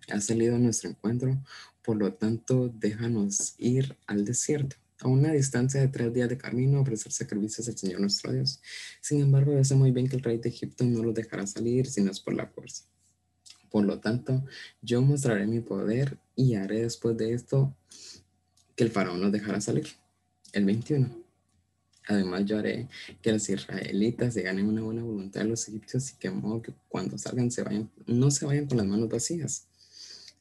ha 0.09 0.19
salido 0.19 0.55
a 0.55 0.59
nuestro 0.59 0.89
encuentro, 0.89 1.37
por 1.83 1.97
lo 1.97 2.11
tanto 2.13 2.69
déjanos 2.69 3.53
ir 3.59 3.95
al 4.07 4.25
desierto 4.25 4.77
a 5.01 5.07
una 5.07 5.31
distancia 5.31 5.79
de 5.79 5.87
tres 5.87 6.13
días 6.13 6.29
de 6.29 6.37
camino, 6.37 6.81
ofrecer 6.81 7.11
sacrificios 7.11 7.67
al 7.67 7.77
Señor 7.77 7.99
nuestro 7.99 8.31
Dios. 8.31 8.61
Sin 9.01 9.21
embargo, 9.21 9.53
yo 9.53 9.63
sé 9.63 9.75
muy 9.75 9.91
bien 9.91 10.07
que 10.07 10.15
el 10.15 10.23
rey 10.23 10.37
de 10.37 10.49
Egipto 10.49 10.83
no 10.85 11.03
los 11.03 11.13
dejará 11.13 11.45
salir 11.45 11.87
si 11.87 12.01
no 12.01 12.11
es 12.11 12.19
por 12.19 12.33
la 12.33 12.47
fuerza. 12.47 12.83
Por 13.69 13.85
lo 13.85 13.99
tanto, 13.99 14.43
yo 14.81 15.01
mostraré 15.01 15.45
mi 15.45 15.59
poder 15.59 16.17
y 16.35 16.55
haré 16.55 16.81
después 16.81 17.17
de 17.17 17.33
esto 17.33 17.75
que 18.75 18.83
el 18.83 18.91
faraón 18.91 19.21
los 19.21 19.31
dejará 19.31 19.61
salir. 19.61 19.87
El 20.53 20.65
21. 20.65 21.09
Además, 22.07 22.45
yo 22.45 22.57
haré 22.57 22.87
que 23.21 23.33
los 23.33 23.47
israelitas 23.49 24.33
se 24.33 24.41
ganen 24.41 24.65
una 24.65 24.81
buena 24.81 25.03
voluntad 25.03 25.41
de 25.41 25.49
los 25.49 25.67
egipcios 25.67 26.11
y 26.11 26.15
que, 26.15 26.31
que 26.63 26.73
cuando 26.87 27.17
salgan 27.17 27.51
se 27.51 27.63
vayan, 27.63 27.91
no 28.05 28.31
se 28.31 28.45
vayan 28.45 28.65
con 28.65 28.77
las 28.77 28.87
manos 28.87 29.09
vacías 29.09 29.66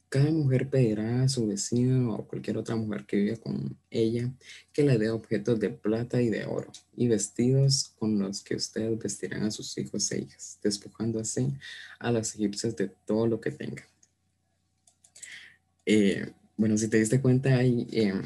cada 0.09 0.31
mujer 0.31 0.69
pedirá 0.69 1.23
a 1.23 1.29
su 1.29 1.47
vecino 1.47 2.15
o 2.15 2.27
cualquier 2.27 2.57
otra 2.57 2.75
mujer 2.75 3.05
que 3.05 3.17
viva 3.17 3.37
con 3.37 3.77
ella 3.89 4.31
que 4.71 4.83
le 4.83 4.97
dé 4.97 5.09
objetos 5.09 5.59
de 5.59 5.69
plata 5.69 6.21
y 6.21 6.29
de 6.29 6.45
oro 6.45 6.71
y 6.95 7.07
vestidos 7.07 7.93
con 7.99 8.17
los 8.17 8.41
que 8.41 8.55
ustedes 8.55 8.97
vestirán 8.97 9.43
a 9.43 9.51
sus 9.51 9.77
hijos 9.77 10.09
e 10.11 10.21
hijas, 10.21 10.59
despojando 10.63 11.19
así 11.19 11.53
a 11.99 12.11
las 12.11 12.35
egipcias 12.35 12.75
de 12.75 12.89
todo 13.05 13.27
lo 13.27 13.41
que 13.41 13.51
tengan. 13.51 13.85
Eh, 15.85 16.31
bueno, 16.55 16.77
si 16.77 16.87
te 16.87 16.97
diste 16.97 17.21
cuenta, 17.21 17.57
hay 17.57 17.87
em, 17.91 18.21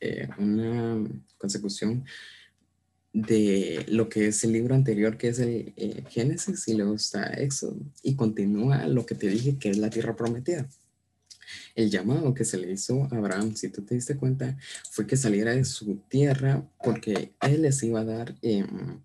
eh, 0.00 0.28
una 0.38 1.06
consecución 1.38 2.04
de 3.12 3.84
lo 3.88 4.08
que 4.08 4.28
es 4.28 4.42
el 4.42 4.52
libro 4.52 4.74
anterior, 4.74 5.16
que 5.16 5.28
es 5.28 5.38
el 5.38 5.72
eh, 5.76 6.02
Génesis, 6.08 6.66
y 6.66 6.74
luego 6.74 6.94
está 6.94 7.26
Éxodo, 7.34 7.76
y 8.02 8.16
continúa 8.16 8.88
lo 8.88 9.06
que 9.06 9.14
te 9.14 9.28
dije, 9.28 9.56
que 9.58 9.70
es 9.70 9.78
la 9.78 9.90
tierra 9.90 10.16
prometida 10.16 10.68
el 11.74 11.90
llamado 11.90 12.34
que 12.34 12.44
se 12.44 12.58
le 12.58 12.72
hizo 12.72 13.04
a 13.10 13.16
Abraham, 13.16 13.54
si 13.56 13.68
tú 13.68 13.82
te 13.82 13.94
diste 13.94 14.16
cuenta, 14.16 14.56
fue 14.90 15.06
que 15.06 15.16
saliera 15.16 15.54
de 15.54 15.64
su 15.64 15.96
tierra 16.08 16.66
porque 16.82 17.32
él 17.40 17.62
les 17.62 17.82
iba 17.82 18.00
a 18.00 18.04
dar, 18.04 18.34
em, 18.42 19.00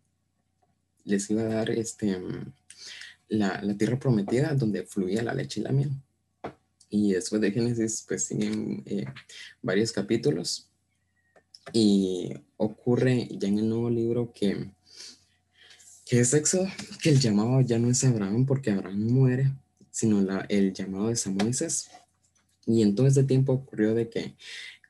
les 1.06 1.30
iba 1.30 1.42
a 1.42 1.46
dar 1.46 1.70
este, 1.70 2.12
em, 2.12 2.52
la, 3.30 3.62
tierra 3.78 4.00
prometida 4.00 4.54
donde 4.54 4.84
fluía 4.84 5.24
la 5.24 5.34
leche 5.34 5.62
y 5.62 5.64
la 5.64 5.72
miel. 5.72 5.92
Y 6.90 7.14
después 7.14 7.42
de 7.42 7.52
Génesis, 7.52 8.04
pues 8.08 8.24
siguen 8.26 8.84
eh, 8.86 9.06
varios 9.62 9.92
capítulos 9.92 10.70
y 11.74 12.34
ocurre 12.58 13.28
ya 13.32 13.48
en 13.48 13.60
el 13.60 13.70
nuevo 13.70 13.90
libro 13.90 14.32
que, 14.34 14.72
que 16.06 16.20
es 16.20 16.36
que 17.02 17.10
el 17.10 17.20
llamado 17.20 17.62
ya 17.62 17.78
no 17.78 17.90
es 17.90 18.04
Abraham 18.04 18.46
porque 18.46 18.72
Abraham 18.72 19.08
muere, 19.12 19.52
sino 19.92 20.22
la, 20.22 20.46
el 20.50 20.74
llamado 20.74 21.10
de 21.10 21.16
Samuel 21.16 21.54
y 22.66 22.82
en 22.82 22.96
todo 22.96 23.08
este 23.08 23.24
tiempo 23.24 23.54
ocurrió 23.54 23.94
de 23.94 24.10
que 24.10 24.36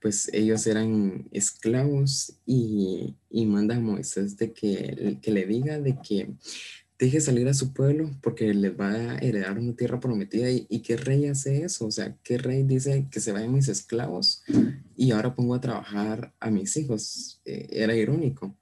pues 0.02 0.30
ellos 0.34 0.66
eran 0.66 1.28
esclavos 1.32 2.34
y, 2.46 3.16
y 3.30 3.46
manda 3.46 3.76
a 3.76 3.80
Moisés 3.82 4.38
de 4.38 4.54
que, 4.54 5.18
que 5.22 5.32
le 5.32 5.46
diga 5.46 5.80
de 5.80 5.98
que 6.02 6.30
deje 7.00 7.22
salir 7.22 7.48
a 7.48 7.54
su 7.54 7.74
pueblo 7.74 8.12
porque 8.22 8.54
les 8.54 8.78
va 8.78 8.92
a 8.92 9.18
heredar 9.20 9.58
una 9.58 9.74
tierra 9.74 10.00
prometida. 10.00 10.52
¿Y, 10.52 10.80
qué 10.82 10.98
rey 10.98 11.28
hace 11.28 11.64
eso? 11.64 11.86
O 11.88 11.92
sea, 11.92 12.16
¿qué 12.24 12.38
rey 12.38 12.64
dice 12.64 13.08
que 13.10 13.22
se 13.22 13.32
vayan 13.32 13.54
mis 13.54 13.70
esclavos 13.70 14.44
y 14.98 15.12
ahora 15.12 15.34
pongo 15.34 15.56
a 15.56 15.62
trabajar 15.62 16.34
a 16.40 16.52
mis 16.52 16.76
hijos? 16.76 17.42
Eh, 17.46 17.68
era 17.72 17.96
irónico. 17.96 18.54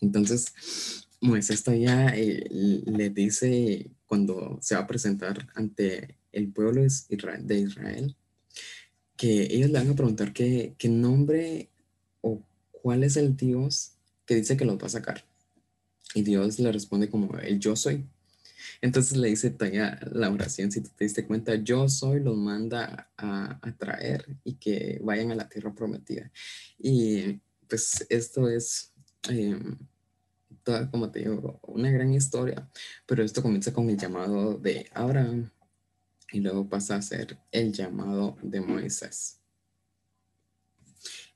Entonces, 0.00 1.06
Moisés 1.20 1.64
todavía 1.64 2.08
eh, 2.14 2.46
le 2.50 3.10
dice 3.10 3.90
cuando 4.06 4.58
se 4.60 4.74
va 4.74 4.82
a 4.82 4.86
presentar 4.86 5.48
ante 5.54 6.18
el 6.32 6.52
pueblo 6.52 6.82
de 6.82 7.58
Israel 7.58 8.16
que 9.22 9.54
ellos 9.54 9.70
le 9.70 9.78
van 9.78 9.88
a 9.88 9.94
preguntar 9.94 10.32
qué, 10.32 10.74
qué 10.76 10.88
nombre 10.88 11.70
o 12.22 12.42
cuál 12.72 13.04
es 13.04 13.16
el 13.16 13.36
Dios 13.36 13.92
que 14.26 14.34
dice 14.34 14.56
que 14.56 14.64
los 14.64 14.82
va 14.82 14.86
a 14.86 14.88
sacar. 14.88 15.24
Y 16.12 16.22
Dios 16.22 16.58
le 16.58 16.72
responde 16.72 17.08
como 17.08 17.38
el 17.38 17.60
yo 17.60 17.76
soy. 17.76 18.04
Entonces 18.80 19.16
le 19.16 19.28
dice 19.28 19.50
todavía 19.50 20.00
la 20.10 20.28
oración, 20.28 20.72
si 20.72 20.80
tú 20.80 20.90
te 20.96 21.04
diste 21.04 21.24
cuenta, 21.24 21.54
yo 21.54 21.88
soy, 21.88 22.18
los 22.18 22.36
manda 22.36 23.12
a, 23.16 23.60
a, 23.62 23.76
traer 23.76 24.26
y 24.42 24.54
que 24.54 24.98
vayan 25.04 25.30
a 25.30 25.36
la 25.36 25.48
tierra 25.48 25.72
prometida. 25.72 26.28
Y 26.80 27.38
pues 27.68 28.04
esto 28.08 28.48
es, 28.48 28.92
em, 29.28 29.78
toda, 30.64 30.90
como 30.90 31.12
te 31.12 31.20
digo, 31.20 31.60
una 31.62 31.92
gran 31.92 32.12
historia, 32.12 32.68
pero 33.06 33.22
esto 33.22 33.40
comienza 33.40 33.72
con 33.72 33.88
el 33.88 33.96
llamado 33.96 34.58
de 34.58 34.90
Abraham, 34.92 35.48
y 36.32 36.40
luego 36.40 36.68
pasa 36.68 36.96
a 36.96 37.02
ser 37.02 37.38
el 37.52 37.72
llamado 37.72 38.36
de 38.42 38.60
Moisés. 38.60 39.38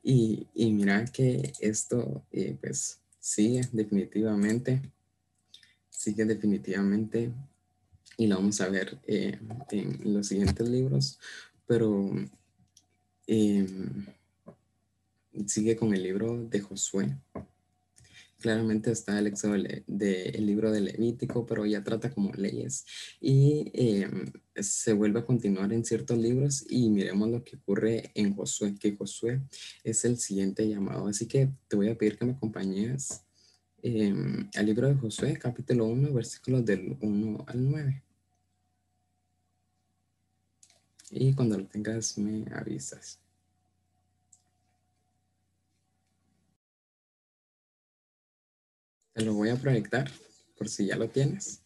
Y, 0.02 0.46
mira 0.54 1.04
que 1.04 1.52
esto, 1.60 2.24
eh, 2.30 2.56
pues, 2.60 3.00
sigue 3.18 3.62
definitivamente, 3.72 4.80
sigue 5.90 6.24
definitivamente, 6.24 7.32
y 8.16 8.26
lo 8.28 8.36
vamos 8.36 8.60
a 8.60 8.68
ver 8.68 8.98
eh, 9.06 9.38
en 9.70 10.14
los 10.14 10.28
siguientes 10.28 10.68
libros, 10.68 11.18
pero 11.66 12.08
em, 13.26 14.06
sigue 15.46 15.76
con 15.76 15.92
el 15.92 16.02
libro 16.02 16.40
de 16.44 16.60
Josué. 16.60 17.16
Claramente 18.46 18.92
está 18.92 19.18
el 19.18 19.26
éxodo 19.26 19.54
del 19.88 20.46
libro 20.46 20.70
de 20.70 20.80
Levítico, 20.80 21.44
pero 21.46 21.66
ya 21.66 21.82
trata 21.82 22.14
como 22.14 22.32
leyes 22.32 22.86
y 23.20 23.72
em, 23.74 24.32
se 24.54 24.92
vuelve 24.92 25.18
a 25.18 25.26
continuar 25.26 25.72
en 25.72 25.84
ciertos 25.84 26.16
libros 26.16 26.64
y 26.70 26.88
miremos 26.88 27.28
lo 27.28 27.42
que 27.42 27.56
ocurre 27.56 28.12
en 28.14 28.36
Josué, 28.36 28.76
que 28.78 28.94
Josué 28.96 29.42
es 29.82 30.04
el 30.04 30.16
siguiente 30.18 30.68
llamado. 30.68 31.08
Así 31.08 31.26
que 31.26 31.50
te 31.66 31.74
voy 31.74 31.88
a 31.88 31.98
pedir 31.98 32.16
que 32.18 32.24
me 32.24 32.32
acompañes 32.34 33.24
em, 33.82 34.48
al 34.54 34.66
libro 34.66 34.86
de 34.86 34.94
Josué, 34.94 35.36
capítulo 35.36 35.86
1, 35.86 36.12
versículos 36.12 36.64
del 36.64 36.96
1 37.00 37.44
al 37.48 37.68
9. 37.68 38.02
Y 41.10 41.34
cuando 41.34 41.58
lo 41.58 41.66
tengas 41.66 42.16
me 42.16 42.44
avisas. 42.54 43.25
Te 49.16 49.24
lo 49.24 49.32
voy 49.32 49.48
a 49.48 49.56
proyectar 49.56 50.10
por 50.58 50.68
si 50.68 50.88
ya 50.88 50.96
lo 50.96 51.08
tienes. 51.08 51.62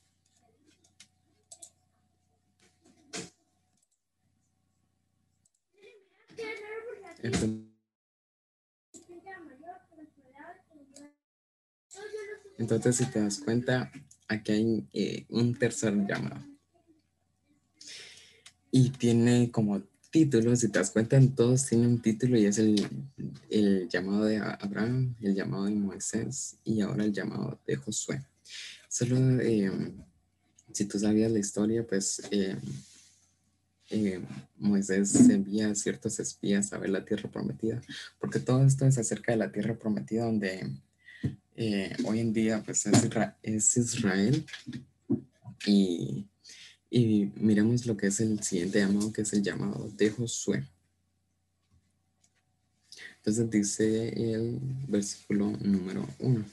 Entonces, 12.57 12.95
si 12.95 13.07
te 13.07 13.21
das 13.21 13.41
cuenta, 13.41 13.91
aquí 14.29 14.53
hay 14.53 14.89
eh, 14.93 15.27
un 15.31 15.59
tercer 15.59 15.93
llamado. 16.07 16.47
Y 18.71 18.91
tiene 18.91 19.51
como 19.51 19.83
títulos, 20.11 20.61
si 20.61 20.69
te 20.69 20.79
das 20.79 20.91
cuenta, 20.91 21.21
todos 21.35 21.67
tienen 21.67 21.89
un 21.89 22.03
título 22.03 22.39
y 22.39 22.47
es 22.47 22.59
el, 22.59 22.87
el, 23.49 23.89
llamado 23.89 24.25
de 24.25 24.39
Abraham, 24.39 25.15
el 25.21 25.35
llamado 25.35 25.67
de 25.67 25.73
Moisés 25.73 26.57
y 26.65 26.81
ahora 26.81 27.05
el 27.05 27.13
llamado 27.13 27.59
de 27.67 27.77
Josué. 27.77 28.23
Solo 28.89 29.17
em, 29.41 29.93
si 30.73 30.85
tú 30.85 30.99
sabías 30.99 31.31
la 31.31 31.39
historia, 31.39 31.87
pues 31.87 32.23
eh, 32.31 32.57
eh, 33.91 34.21
Moisés 34.59 35.15
envía 35.31 35.71
a 35.71 35.75
ciertos 35.75 36.19
espías 36.21 36.73
a 36.73 36.79
ver 36.79 36.91
la 36.91 37.05
tierra 37.05 37.31
prometida, 37.31 37.81
porque 38.19 38.41
todo 38.41 38.65
esto 38.65 38.87
es 38.87 38.99
acerca 38.99 39.33
de 39.33 39.39
la 39.39 39.53
tierra 39.53 39.79
prometida 39.79 40.25
donde 40.25 40.71
eh, 41.57 41.95
hoy 42.05 42.21
en 42.21 42.33
día 42.33 42.63
pues 42.65 42.87
es, 42.87 43.09
es 43.43 43.77
Israel 43.77 44.47
y 45.67 46.27
y 46.91 47.31
miremos 47.37 47.87
lo 47.87 47.97
que 47.97 48.09
es 48.09 48.21
el 48.21 48.43
siguiente 48.43 48.81
llamado, 48.81 49.13
que 49.13 49.23
es 49.23 49.33
el 49.33 49.43
llamado 49.43 49.89
de 49.97 50.11
Josué. 50.11 50.65
Entonces 53.19 53.51
dice 53.51 54.09
el 54.35 54.59
versículo 54.89 55.53
número 55.61 56.09
uno. 56.19 56.45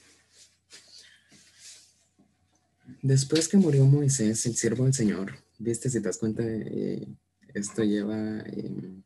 Después 3.02 3.48
que 3.48 3.58
murió 3.58 3.86
Moisés, 3.86 4.46
el 4.46 4.56
siervo 4.56 4.84
del 4.84 4.94
Señor, 4.94 5.34
viste, 5.58 5.90
si 5.90 6.00
te 6.00 6.08
das 6.08 6.18
cuenta, 6.18 6.44
eh, 6.46 7.08
esto 7.54 7.84
lleva 7.84 8.40
em, 8.42 9.02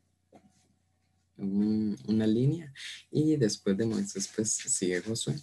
una 2.08 2.26
línea 2.26 2.72
y 3.10 3.36
después 3.36 3.76
de 3.76 3.86
Moisés, 3.86 4.28
pues 4.34 4.52
sigue 4.52 5.00
Josué. 5.00 5.36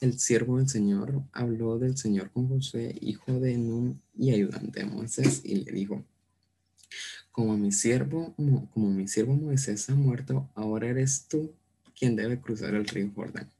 El 0.00 0.18
siervo 0.18 0.58
del 0.58 0.68
Señor 0.68 1.22
habló 1.32 1.78
del 1.78 1.96
Señor 1.96 2.30
con 2.30 2.48
José, 2.48 2.96
hijo 3.00 3.40
de 3.40 3.56
Nun 3.56 4.00
y 4.14 4.30
ayudante 4.30 4.80
de 4.80 4.86
Moisés, 4.86 5.42
y 5.44 5.64
le 5.64 5.72
dijo, 5.72 6.04
como 7.32 7.56
mi 7.56 7.72
siervo, 7.72 8.34
mi 8.74 9.08
siervo 9.08 9.34
Moisés 9.34 9.88
ha 9.90 9.94
muerto, 9.94 10.48
ahora 10.54 10.88
eres 10.88 11.26
tú 11.28 11.52
quien 11.98 12.16
debe 12.16 12.40
cruzar 12.40 12.74
el 12.74 12.86
río 12.86 13.10
Jordán 13.14 13.50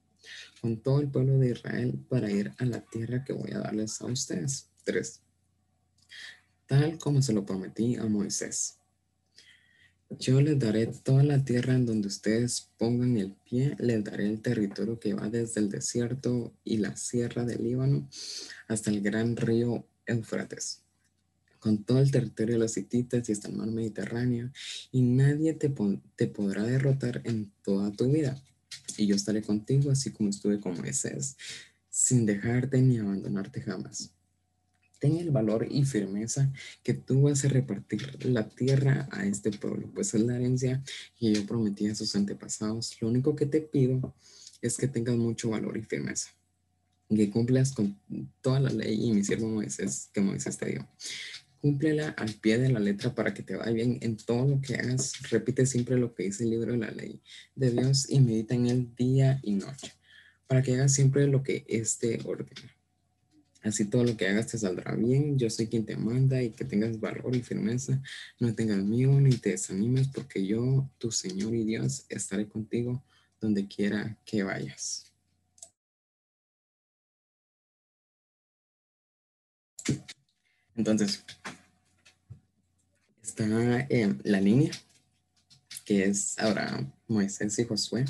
con 0.61 0.77
todo 0.79 1.01
el 1.01 1.09
pueblo 1.09 1.39
de 1.39 1.51
Israel 1.51 2.05
para 2.09 2.31
ir 2.31 2.53
a 2.59 2.65
la 2.65 2.81
tierra 2.81 3.25
que 3.25 3.33
voy 3.33 3.53
a 3.53 3.59
darles 3.59 4.01
a 4.01 4.07
ustedes. 4.07 4.69
3. 4.85 5.21
Tal 6.67 6.99
como 6.99 7.23
se 7.23 7.33
lo 7.33 7.45
prometí 7.45 7.97
a 7.97 8.05
Moisés. 8.07 8.76
Yo 10.09 10.41
les 10.41 10.57
daré 10.57 10.87
toda 10.87 11.25
la 11.25 11.45
tierra 11.45 11.75
en 11.75 11.85
donde 11.85 12.07
ustedes 12.07 12.71
pongan 12.79 13.17
el 13.17 13.33
pie, 13.33 13.75
les 13.81 14.05
daré 14.05 14.27
el 14.27 14.41
territorio 14.41 15.01
que 15.01 15.15
va 15.15 15.29
desde 15.29 15.61
el 15.61 15.69
desierto 15.69 16.55
y 16.63 16.77
la 16.77 16.97
sierra 16.97 17.45
del 17.45 17.65
Líbano 17.65 18.09
hasta 18.69 18.91
el 18.91 19.01
gran 19.01 19.37
río 19.37 19.85
Éufrates, 20.07 20.85
con 21.59 21.83
todo 21.83 21.99
el 21.99 22.13
territorio 22.13 22.55
de 22.55 22.61
los 22.61 22.77
hititas 22.77 23.29
y 23.29 23.33
hasta 23.33 23.49
el 23.49 23.57
mar 23.57 23.69
Mediterráneo, 23.69 24.53
y 24.93 25.03
nadie 25.03 25.55
te, 25.55 25.75
te 26.15 26.29
podrá 26.29 26.63
derrotar 26.63 27.21
en 27.25 27.53
toda 27.65 27.91
tu 27.91 28.09
vida. 28.09 28.41
Y 28.97 29.09
yo 29.09 29.17
estaré 29.17 29.43
contigo 29.43 29.91
así 29.91 30.13
como 30.13 30.31
estuve 30.31 30.61
con 30.61 30.79
Moisés, 30.79 31.37
sin 31.91 32.27
dejarte 32.27 32.81
ni 32.81 32.99
abandonarte 32.99 33.61
jamás. 33.61 34.16
Ten 35.07 35.19
el 35.19 35.31
valor 35.31 35.69
y 35.71 35.85
firmeza 35.85 36.53
que 36.83 36.93
tú 36.93 37.23
vas 37.23 37.45
a 37.45 37.49
repartir 37.49 38.27
la 38.27 38.49
tierra 38.49 39.09
a 39.13 39.25
este 39.25 39.53
pueblo, 39.53 39.89
pues 39.95 40.13
es 40.15 40.21
la 40.23 40.35
herencia 40.35 40.83
que 41.17 41.33
yo 41.33 41.47
prometí 41.47 41.87
a 41.87 41.95
sus 41.95 42.17
antepasados. 42.17 43.01
Lo 43.01 43.07
único 43.07 43.37
que 43.37 43.47
te 43.47 43.61
pido 43.61 44.17
es 44.61 44.77
que 44.77 44.89
tengas 44.89 45.15
mucho 45.15 45.51
valor 45.51 45.77
y 45.77 45.83
firmeza, 45.83 46.31
que 47.09 47.31
cumplas 47.31 47.71
con 47.71 47.97
toda 48.41 48.59
la 48.59 48.71
ley 48.71 49.01
y 49.01 49.13
mi 49.13 49.23
siervo 49.23 49.49
Moisés, 49.49 50.11
que 50.13 50.21
Moisés 50.21 50.57
te 50.57 50.71
dio. 50.71 50.89
Cúmplela 51.61 52.09
al 52.09 52.35
pie 52.35 52.59
de 52.59 52.71
la 52.71 52.81
letra 52.81 53.15
para 53.15 53.33
que 53.33 53.45
te 53.45 53.55
vaya 53.55 53.71
bien 53.71 53.99
en 54.01 54.17
todo 54.17 54.45
lo 54.45 54.61
que 54.61 54.75
hagas. 54.75 55.13
Repite 55.31 55.67
siempre 55.67 55.97
lo 55.99 56.17
que 56.17 56.25
dice 56.25 56.43
el 56.43 56.51
libro 56.51 56.73
de 56.73 56.79
la 56.79 56.91
ley 56.91 57.21
de 57.55 57.71
Dios 57.71 58.11
y 58.11 58.19
medita 58.19 58.57
en 58.57 58.67
él 58.67 58.89
día 58.97 59.39
y 59.45 59.53
noche, 59.53 59.93
para 60.49 60.63
que 60.63 60.75
hagas 60.75 60.95
siempre 60.95 61.29
lo 61.29 61.45
que 61.45 61.65
éste 61.69 62.19
ordena 62.25 62.76
Así 63.67 63.85
todo 63.87 64.05
lo 64.05 64.17
que 64.17 64.29
hagas 64.29 64.47
te 64.47 64.59
saldrá 64.59 64.95
bien. 64.95 65.37
Yo 65.37 65.51
soy 65.51 65.67
quien 65.67 65.85
te 65.85 65.97
manda 65.97 66.41
y 66.41 66.51
que 66.51 66.65
tengas 66.65 67.01
valor 67.01 67.35
y 67.35 67.43
firmeza. 67.43 68.01
No 68.39 68.55
tengas 68.55 68.79
miedo 68.79 69.21
ni 69.21 69.37
te 69.39 69.51
desanimes 69.51 70.07
porque 70.07 70.47
yo, 70.47 70.89
tu 70.99 71.11
Señor 71.11 71.53
y 71.53 71.65
Dios, 71.65 72.07
estaré 72.09 72.49
contigo 72.49 73.03
donde 73.41 73.67
quiera 73.67 74.17
que 74.25 74.45
vayas. 74.45 75.13
Entonces, 80.77 81.25
está 83.21 83.49
la 83.49 84.41
línea 84.41 84.71
que 85.85 86.05
es 86.05 86.39
ahora 86.39 86.89
Moisés 87.09 87.59
y 87.59 87.65
Josué. 87.65 88.05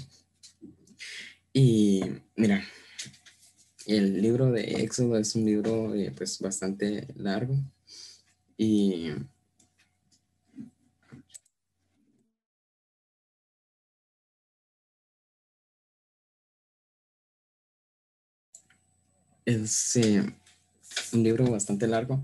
Y 1.54 2.02
mira, 2.36 2.62
el 3.86 4.20
libro 4.20 4.50
de 4.50 4.82
Éxodo 4.82 5.16
es 5.18 5.34
un 5.34 5.44
libro 5.44 5.94
eh, 5.94 6.12
pues 6.16 6.38
bastante 6.40 7.06
largo 7.16 7.56
y 8.56 9.12
es 19.44 19.96
eh, 19.96 20.22
un 21.12 21.22
libro 21.22 21.50
bastante 21.50 21.86
largo 21.86 22.22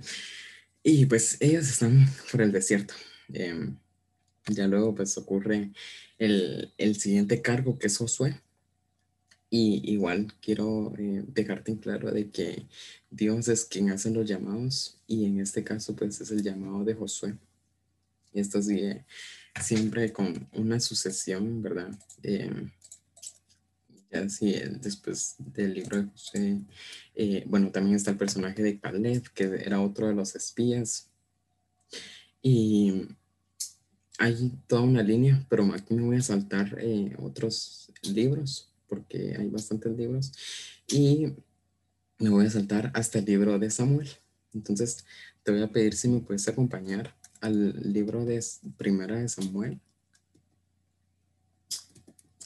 y 0.82 1.06
pues 1.06 1.36
ellos 1.40 1.68
están 1.68 2.06
por 2.30 2.42
el 2.42 2.52
desierto. 2.52 2.94
Em, 3.32 3.78
ya 4.48 4.66
luego 4.66 4.94
pues 4.94 5.16
ocurre 5.16 5.72
el, 6.18 6.74
el 6.78 6.96
siguiente 6.96 7.40
cargo 7.40 7.78
que 7.78 7.86
es 7.86 7.96
Josué 7.96 8.40
y 9.54 9.82
igual 9.92 10.32
quiero 10.40 10.94
eh, 10.96 11.24
dejarte 11.26 11.72
en 11.72 11.76
claro 11.76 12.10
de 12.10 12.30
que 12.30 12.66
Dios 13.10 13.48
es 13.48 13.66
quien 13.66 13.90
hace 13.90 14.10
los 14.10 14.26
llamados 14.26 14.96
y 15.06 15.26
en 15.26 15.40
este 15.40 15.62
caso 15.62 15.94
pues 15.94 16.18
es 16.22 16.30
el 16.30 16.42
llamado 16.42 16.84
de 16.84 16.94
Josué. 16.94 17.36
Y 18.32 18.40
esto 18.40 18.62
sigue 18.62 19.04
siempre 19.60 20.10
con 20.10 20.48
una 20.54 20.80
sucesión, 20.80 21.60
¿verdad? 21.60 21.90
Eh, 22.22 22.50
ya 24.10 24.20
así 24.20 24.54
después 24.80 25.34
del 25.36 25.74
libro 25.74 25.98
de 25.98 26.08
Josué, 26.08 26.60
eh, 27.14 27.44
bueno, 27.46 27.70
también 27.70 27.96
está 27.96 28.12
el 28.12 28.16
personaje 28.16 28.62
de 28.62 28.80
Caleb, 28.80 29.22
que 29.34 29.44
era 29.44 29.82
otro 29.82 30.08
de 30.08 30.14
los 30.14 30.34
espías. 30.34 31.10
Y 32.40 33.06
hay 34.16 34.50
toda 34.66 34.80
una 34.80 35.02
línea, 35.02 35.44
pero 35.50 35.70
aquí 35.74 35.92
me 35.92 36.04
voy 36.04 36.16
a 36.16 36.22
saltar 36.22 36.78
otros 37.18 37.92
libros 38.00 38.71
porque 38.92 39.34
hay 39.38 39.48
bastantes 39.48 39.96
libros. 39.96 40.32
Y 40.86 41.32
me 42.18 42.28
voy 42.28 42.44
a 42.44 42.50
saltar 42.50 42.92
hasta 42.92 43.20
el 43.20 43.24
libro 43.24 43.58
de 43.58 43.70
Samuel. 43.70 44.10
Entonces, 44.52 45.06
te 45.42 45.50
voy 45.50 45.62
a 45.62 45.72
pedir 45.72 45.94
si 45.94 46.08
me 46.08 46.20
puedes 46.20 46.46
acompañar 46.46 47.16
al 47.40 47.90
libro 47.90 48.26
de 48.26 48.44
Primera 48.76 49.18
de 49.18 49.30
Samuel, 49.30 49.80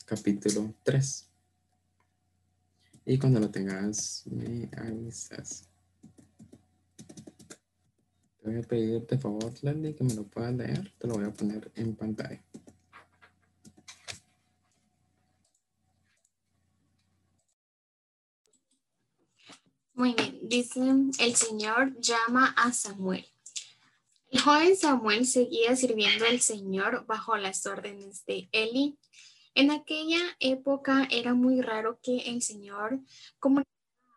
capítulo 0.04 0.72
3. 0.84 1.28
Y 3.06 3.18
cuando 3.18 3.40
lo 3.40 3.50
tengas, 3.50 4.22
me 4.26 4.70
avisas. 4.76 5.68
Te 8.40 8.50
voy 8.50 8.58
a 8.60 8.62
pedir 8.62 9.04
de 9.04 9.18
favor, 9.18 9.52
Leslie, 9.62 9.96
que 9.96 10.04
me 10.04 10.14
lo 10.14 10.22
puedas 10.28 10.54
leer. 10.54 10.92
Te 10.96 11.08
lo 11.08 11.14
voy 11.14 11.24
a 11.24 11.32
poner 11.32 11.72
en 11.74 11.96
pantalla. 11.96 12.40
Muy 19.96 20.12
bien, 20.12 20.38
dice 20.42 20.78
el 21.18 21.36
Señor 21.36 21.98
llama 21.98 22.54
a 22.58 22.70
Samuel. 22.70 23.24
El 24.30 24.42
joven 24.42 24.76
Samuel 24.76 25.26
seguía 25.26 25.74
sirviendo 25.74 26.26
al 26.26 26.42
Señor 26.42 27.06
bajo 27.06 27.34
las 27.38 27.64
órdenes 27.64 28.26
de 28.26 28.46
Eli. 28.52 28.98
En 29.54 29.70
aquella 29.70 30.20
época 30.38 31.08
era 31.10 31.32
muy 31.32 31.62
raro 31.62 31.98
que 32.02 32.18
el 32.26 32.42
Señor 32.42 33.00
comunicara 33.38 33.72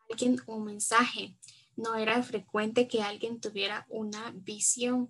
a 0.10 0.12
alguien 0.12 0.42
un 0.48 0.65
mensaje. 0.65 1.38
No 1.78 1.96
era 1.96 2.22
frecuente 2.24 2.89
que 2.89 3.02
alguien 3.02 3.39
tuviera 3.39 3.86
una 3.88 4.34
visión. 4.36 5.10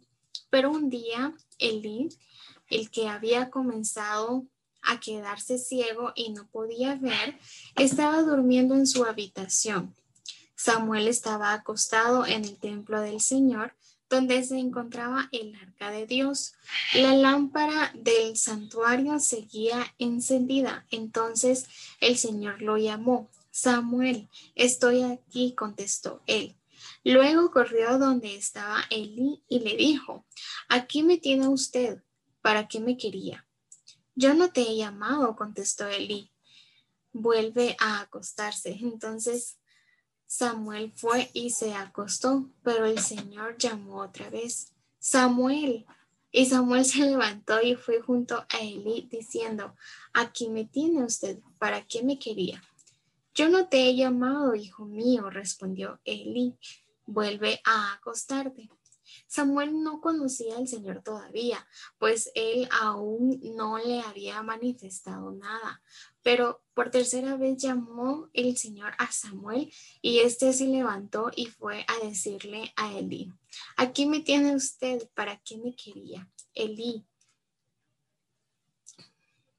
Pero 0.52 0.70
un 0.70 0.92
día 0.92 1.34
Eli, 1.58 2.10
el 2.68 2.92
que 2.92 3.08
había 3.08 3.50
comenzado 3.50 4.46
a 4.84 5.00
quedarse 5.00 5.58
ciego 5.58 6.12
y 6.14 6.30
no 6.30 6.48
podía 6.48 6.94
ver, 6.94 7.40
estaba 7.76 8.22
durmiendo 8.22 8.76
en 8.76 8.86
su 8.86 9.04
habitación. 9.04 9.96
Samuel 10.60 11.08
estaba 11.08 11.54
acostado 11.54 12.26
en 12.26 12.44
el 12.44 12.58
templo 12.58 13.00
del 13.00 13.22
Señor, 13.22 13.78
donde 14.10 14.44
se 14.44 14.58
encontraba 14.58 15.30
el 15.32 15.56
arca 15.56 15.90
de 15.90 16.06
Dios. 16.06 16.52
La 16.96 17.16
lámpara 17.16 17.94
del 17.96 18.36
santuario 18.36 19.20
seguía 19.20 19.96
encendida. 20.00 20.86
Entonces 20.92 21.66
el 22.02 22.18
Señor 22.18 22.62
lo 22.62 22.76
llamó. 22.76 23.30
Samuel, 23.52 24.28
estoy 24.54 25.04
aquí, 25.04 25.56
contestó 25.56 26.22
él. 26.28 26.58
Luego 27.06 27.52
corrió 27.52 27.98
donde 27.98 28.36
estaba 28.36 28.84
Eli 28.90 29.42
y 29.48 29.62
le 29.62 29.78
dijo, 29.78 30.26
aquí 30.68 31.04
me 31.04 31.18
tiene 31.18 31.48
usted, 31.48 32.04
¿para 32.42 32.68
qué 32.68 32.82
me 32.82 32.98
quería? 32.98 33.48
Yo 34.14 34.34
no 34.34 34.52
te 34.52 34.64
he 34.64 34.76
llamado, 34.76 35.38
contestó 35.38 35.88
Eli. 35.88 36.34
Vuelve 37.14 37.78
a 37.80 38.02
acostarse. 38.02 38.78
Entonces 38.82 39.59
Samuel 40.30 40.92
fue 40.96 41.32
y 41.34 41.50
se 41.50 41.74
acostó, 41.74 42.52
pero 42.62 42.86
el 42.86 43.00
Señor 43.00 43.58
llamó 43.58 44.02
otra 44.02 44.30
vez, 44.30 44.76
Samuel. 45.00 45.88
Y 46.32 46.46
Samuel 46.46 46.86
se 46.86 47.00
levantó 47.00 47.60
y 47.64 47.74
fue 47.74 48.00
junto 48.00 48.38
a 48.38 48.60
Eli 48.62 49.10
diciendo, 49.12 49.76
aquí 50.14 50.50
me 50.50 50.66
tiene 50.66 51.04
usted, 51.04 51.40
¿para 51.58 51.84
qué 51.88 52.04
me 52.04 52.20
quería? 52.20 52.62
Yo 53.34 53.50
no 53.50 53.70
te 53.70 53.90
he 53.90 53.96
llamado, 53.96 54.54
hijo 54.54 54.86
mío, 54.86 55.32
respondió 55.32 56.00
Eli, 56.06 56.56
vuelve 57.08 57.60
a 57.66 57.94
acostarte. 57.94 58.70
Samuel 59.30 59.84
no 59.84 60.02
conocía 60.02 60.58
al 60.58 60.68
Señor 60.68 61.04
todavía, 61.04 61.68
pues 62.00 62.32
él 62.34 62.68
aún 62.82 63.40
no 63.56 63.78
le 63.78 64.02
había 64.02 64.42
manifestado 64.42 65.32
nada. 65.32 65.84
Pero 66.24 66.64
por 66.74 66.90
tercera 66.90 67.38
vez 67.38 67.58
llamó 67.58 68.28
el 68.34 68.58
Señor 68.58 68.94
a 68.98 69.12
Samuel 69.12 69.72
y 70.02 70.20
éste 70.20 70.52
se 70.52 70.66
levantó 70.66 71.30
y 71.36 71.46
fue 71.46 71.86
a 71.88 72.04
decirle 72.04 72.74
a 72.76 72.98
Elí, 72.98 73.32
aquí 73.78 74.08
me 74.08 74.22
tiene 74.22 74.56
usted, 74.56 75.08
¿para 75.14 75.40
qué 75.42 75.60
me 75.60 75.76
quería? 75.76 76.28
Elí, 76.56 77.06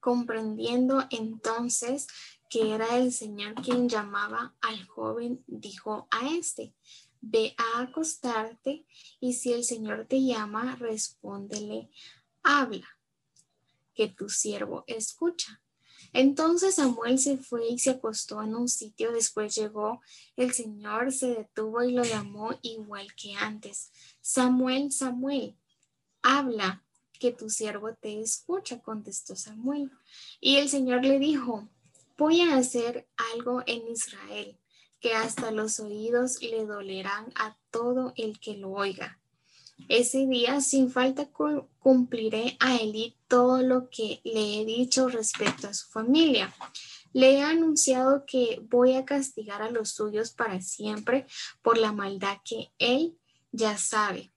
comprendiendo 0.01 1.07
entonces 1.11 2.09
que 2.49 2.75
era 2.75 2.99
el 2.99 3.13
Señor 3.13 3.55
quien 3.55 3.89
llamaba 3.89 4.57
al 4.61 4.85
joven, 4.89 5.45
dijo 5.47 6.09
a 6.11 6.29
este, 6.31 6.75
ve 7.21 7.55
a 7.57 7.83
acostarte 7.83 8.87
y 9.21 9.35
si 9.35 9.53
el 9.53 9.65
Señor 9.65 10.07
te 10.07 10.23
llama, 10.23 10.77
respóndele, 10.77 11.91
habla, 12.43 12.89
que 13.95 14.09
tu 14.09 14.29
siervo 14.29 14.85
escucha. 14.87 15.61
Entonces 16.13 16.77
Samuel 16.77 17.19
se 17.19 17.37
fue 17.37 17.69
y 17.69 17.79
se 17.79 17.91
acostó 17.91 18.43
en 18.43 18.55
un 18.55 18.69
sitio. 18.69 19.13
Después 19.13 19.55
llegó 19.55 20.01
el 20.37 20.53
Señor, 20.53 21.13
se 21.13 21.29
detuvo 21.29 21.83
y 21.83 21.93
lo 21.93 22.03
llamó 22.03 22.59
igual 22.63 23.07
que 23.15 23.35
antes. 23.35 23.93
Samuel, 24.21 24.91
Samuel, 24.91 25.57
habla, 26.23 26.85
que 27.13 27.33
tu 27.33 27.51
siervo 27.51 27.95
te 27.95 28.21
escucha, 28.21 28.81
contestó 28.81 29.37
Samuel. 29.37 29.91
Y 30.41 30.57
el 30.57 30.69
Señor 30.69 31.05
le 31.05 31.19
dijo, 31.19 31.69
voy 32.17 32.41
a 32.41 32.57
hacer 32.57 33.07
algo 33.35 33.63
en 33.67 33.87
Israel 33.89 34.60
que 35.01 35.15
hasta 35.15 35.51
los 35.51 35.81
oídos 35.81 36.43
le 36.43 36.67
dolerán 36.67 37.33
a 37.35 37.57
todo 37.71 38.13
el 38.17 38.39
que 38.39 38.57
lo 38.57 38.71
oiga. 38.73 39.19
Ese 39.89 40.27
día 40.27 40.61
sin 40.61 40.91
falta 40.91 41.31
cumpliré 41.79 42.57
a 42.61 42.77
Eli 42.77 43.17
todo 43.29 43.63
lo 43.63 43.89
que 43.89 44.21
le 44.25 44.61
he 44.61 44.65
dicho 44.65 45.09
respecto 45.09 45.69
a 45.69 45.75
su 45.75 45.89
familia. 45.89 46.55
Le 47.13 47.39
he 47.39 47.43
anunciado 47.43 48.25
que 48.27 48.63
voy 48.69 48.95
a 48.95 49.05
castigar 49.05 49.63
a 49.63 49.71
los 49.71 49.91
suyos 49.91 50.31
para 50.31 50.61
siempre 50.61 51.27
por 51.63 51.79
la 51.79 51.93
maldad 51.93 52.39
que 52.45 52.71
él 52.79 53.19
ya 53.53 53.79
sabe, 53.79 54.33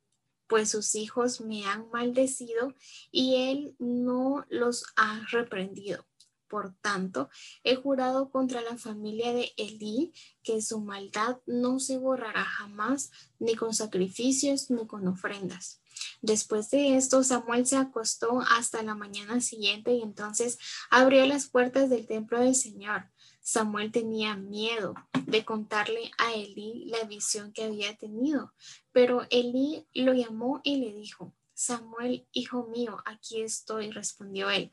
pues 0.47 0.71
sus 0.71 0.95
hijos 0.95 1.41
me 1.41 1.65
han 1.65 1.89
maldecido 1.91 2.73
y 3.12 3.36
él 3.52 3.76
no 3.80 4.45
los 4.49 4.86
ha 4.95 5.23
reprendido. 5.30 6.06
Por 6.54 6.76
tanto, 6.82 7.32
he 7.63 7.76
jurado 7.76 8.30
contra 8.30 8.62
la 8.62 8.78
familia 8.78 9.34
de 9.34 9.54
Elí 9.58 10.13
que 10.44 10.62
su 10.62 10.82
maldad 10.82 11.39
no 11.48 11.80
se 11.80 11.98
borrará 11.98 12.44
jamás, 12.44 13.10
ni 13.39 13.56
con 13.56 13.74
sacrificios 13.74 14.70
ni 14.70 14.86
con 14.86 15.08
ofrendas. 15.08 15.82
Después 16.22 16.70
de 16.70 16.96
esto, 16.96 17.24
Samuel 17.24 17.66
se 17.66 17.78
acostó 17.78 18.39
hasta 18.42 18.84
la 18.84 18.94
mañana 18.94 19.42
siguiente 19.42 19.96
y 19.96 20.04
entonces 20.04 20.60
abrió 20.92 21.26
las 21.26 21.50
puertas 21.50 21.89
del 21.89 22.06
templo 22.06 22.39
del 22.39 22.54
Señor. 22.54 23.10
Samuel 23.42 23.92
tenía 23.92 24.36
miedo 24.36 24.94
de 25.26 25.44
contarle 25.46 26.12
a 26.20 26.34
Elí 26.36 26.86
la 26.86 27.04
visión 27.06 27.52
que 27.52 27.63
había 27.63 27.98
tenido, 27.98 28.54
pero 28.92 29.26
Elí 29.32 29.88
lo 29.96 30.13
llamó 30.13 30.62
y 30.63 30.76
le 30.76 30.94
dijo, 30.94 31.34
Samuel, 31.56 32.28
hijo 32.32 32.68
mío, 32.68 33.02
aquí 33.06 33.42
estoy, 33.42 33.89
respondió 33.89 34.52
él. 34.52 34.72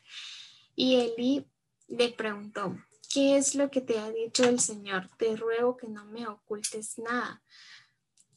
Y 0.77 0.97
Elí 0.97 1.47
le 1.90 2.11
preguntó, 2.11 2.79
¿qué 3.12 3.37
es 3.37 3.55
lo 3.55 3.70
que 3.70 3.81
te 3.81 3.98
ha 3.98 4.11
dicho 4.11 4.44
el 4.44 4.61
Señor? 4.61 5.11
Te 5.18 5.37
ruego 5.37 5.76
que 5.76 5.88
no 5.88 6.05
me 6.07 6.26
ocultes 6.26 6.98
nada. 6.98 7.42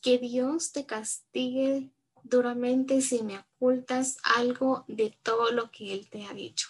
Que 0.01 0.17
Dios 0.17 0.71
te 0.71 0.85
castigue 0.85 1.91
duramente 2.23 3.01
si 3.01 3.21
me 3.23 3.39
ocultas 3.39 4.17
algo 4.23 4.83
de 4.87 5.15
todo 5.23 5.51
lo 5.51 5.71
que 5.71 5.93
Él 5.93 6.09
te 6.09 6.25
ha 6.25 6.33
dicho. 6.33 6.67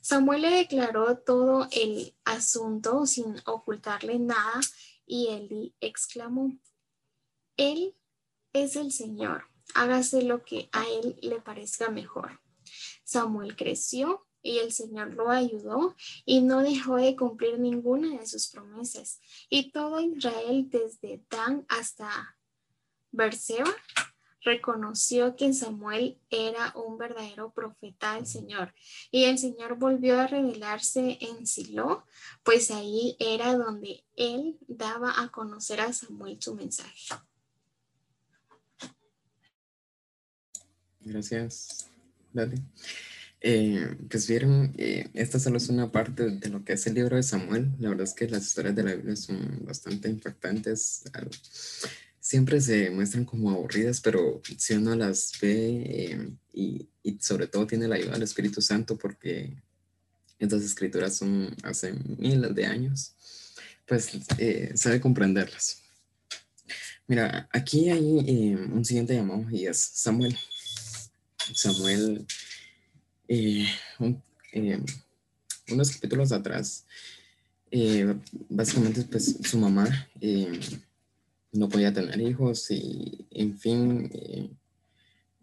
Samuel 0.00 0.42
le 0.42 0.50
declaró 0.50 1.18
todo 1.18 1.66
el 1.72 2.14
asunto 2.24 3.06
sin 3.06 3.36
ocultarle 3.46 4.18
nada 4.18 4.60
y 5.06 5.28
Eli 5.28 5.74
exclamó, 5.80 6.56
Él 7.56 7.94
es 8.52 8.76
el 8.76 8.92
Señor, 8.92 9.44
hágase 9.74 10.22
lo 10.22 10.44
que 10.44 10.68
a 10.72 10.86
Él 10.88 11.18
le 11.22 11.40
parezca 11.40 11.90
mejor. 11.90 12.40
Samuel 13.04 13.56
creció 13.56 14.27
y 14.48 14.58
el 14.60 14.72
Señor 14.72 15.12
lo 15.12 15.30
ayudó 15.30 15.94
y 16.24 16.40
no 16.40 16.62
dejó 16.62 16.96
de 16.96 17.14
cumplir 17.14 17.58
ninguna 17.58 18.18
de 18.18 18.26
sus 18.26 18.48
promesas. 18.48 19.20
Y 19.50 19.70
todo 19.72 20.00
Israel, 20.00 20.68
desde 20.70 21.22
Dan 21.28 21.66
hasta 21.68 22.38
Berseba, 23.12 23.70
reconoció 24.42 25.36
que 25.36 25.52
Samuel 25.52 26.18
era 26.30 26.72
un 26.74 26.96
verdadero 26.96 27.52
profeta 27.52 28.14
del 28.14 28.26
Señor. 28.26 28.72
Y 29.10 29.24
el 29.24 29.36
Señor 29.38 29.76
volvió 29.76 30.18
a 30.18 30.26
revelarse 30.26 31.18
en 31.20 31.46
Silo, 31.46 32.06
pues 32.42 32.70
ahí 32.70 33.16
era 33.18 33.54
donde 33.54 34.06
él 34.16 34.58
daba 34.66 35.20
a 35.20 35.28
conocer 35.28 35.82
a 35.82 35.92
Samuel 35.92 36.40
su 36.40 36.54
mensaje. 36.54 37.14
Gracias, 41.00 41.90
Dale. 42.32 42.56
Eh, 43.40 43.96
pues 44.10 44.26
vieron, 44.26 44.74
eh, 44.76 45.08
esta 45.14 45.38
solo 45.38 45.58
es 45.58 45.68
una 45.68 45.92
parte 45.92 46.28
de 46.30 46.48
lo 46.48 46.64
que 46.64 46.72
es 46.72 46.86
el 46.86 46.94
libro 46.94 47.16
de 47.16 47.22
Samuel. 47.22 47.70
La 47.78 47.90
verdad 47.90 48.04
es 48.04 48.14
que 48.14 48.28
las 48.28 48.46
historias 48.46 48.74
de 48.74 48.82
la 48.82 48.94
Biblia 48.94 49.16
son 49.16 49.64
bastante 49.64 50.08
impactantes. 50.08 51.04
Siempre 52.20 52.60
se 52.60 52.90
muestran 52.90 53.24
como 53.24 53.50
aburridas, 53.50 54.00
pero 54.00 54.42
si 54.56 54.74
uno 54.74 54.94
las 54.96 55.32
ve 55.40 55.82
eh, 55.86 56.30
y, 56.52 56.88
y, 57.02 57.18
sobre 57.20 57.46
todo 57.46 57.66
tiene 57.66 57.88
la 57.88 57.94
ayuda 57.94 58.12
del 58.12 58.24
Espíritu 58.24 58.60
Santo, 58.60 58.98
porque 58.98 59.62
estas 60.38 60.62
escrituras 60.62 61.16
son 61.16 61.54
hace 61.62 61.94
miles 62.18 62.54
de 62.54 62.66
años, 62.66 63.14
pues 63.86 64.10
sabe 64.74 65.00
comprenderlas. 65.00 65.82
Mira, 67.06 67.48
aquí 67.52 67.88
hay 67.88 68.54
un 68.54 68.84
siguiente 68.84 69.14
llamado 69.14 69.46
y 69.50 69.66
es 69.66 69.78
Samuel. 69.78 70.36
Samuel 71.54 72.26
eh, 73.28 73.66
eh, 74.52 74.80
unos 75.70 75.90
capítulos 75.90 76.32
atrás, 76.32 76.86
eh, 77.70 78.14
básicamente 78.48 79.02
pues 79.02 79.36
su 79.42 79.58
mamá 79.58 79.86
no 81.52 81.68
podía 81.68 81.92
tener 81.92 82.20
hijos 82.20 82.70
y 82.70 83.26
en 83.30 83.58
fin, 83.58 84.58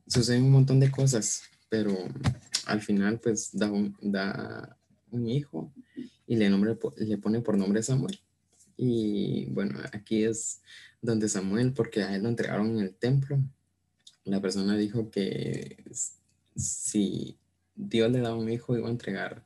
sucede 0.07 0.39
un 0.39 0.51
montón 0.51 0.79
de 0.79 0.89
cosas, 0.89 1.43
pero 1.69 1.95
al 2.65 2.81
final 2.81 3.19
pues 3.19 3.49
da 3.53 3.71
un, 3.71 3.95
da 4.01 4.77
un 5.11 5.29
hijo 5.29 5.71
y 6.27 6.35
le, 6.35 6.49
nombre, 6.49 6.77
le 6.97 7.17
pone 7.17 7.41
por 7.41 7.57
nombre 7.57 7.83
Samuel. 7.83 8.19
Y 8.77 9.45
bueno, 9.51 9.79
aquí 9.93 10.23
es 10.23 10.61
donde 11.01 11.29
Samuel, 11.29 11.71
porque 11.71 12.03
a 12.03 12.15
él 12.15 12.23
lo 12.23 12.29
entregaron 12.29 12.71
en 12.71 12.79
el 12.79 12.95
templo, 12.95 13.39
la 14.25 14.41
persona 14.41 14.75
dijo 14.75 15.11
que 15.11 15.83
si 16.55 17.37
Dios 17.75 18.11
le 18.11 18.19
daba 18.19 18.35
un 18.35 18.49
hijo, 18.49 18.77
iba 18.77 18.87
a 18.87 18.91
entregar 18.91 19.45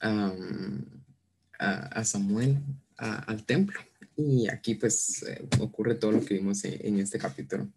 a, 0.00 0.34
Samuel 2.04 2.58
al 2.96 3.44
templo. 3.44 3.80
Y 4.16 4.48
aquí 4.48 4.74
pues 4.74 5.22
eh, 5.22 5.48
ocurre 5.60 5.94
todo 5.94 6.12
lo 6.12 6.24
que 6.24 6.34
vimos 6.34 6.64
en, 6.64 6.98
este 6.98 7.18
capítulo. 7.18 7.68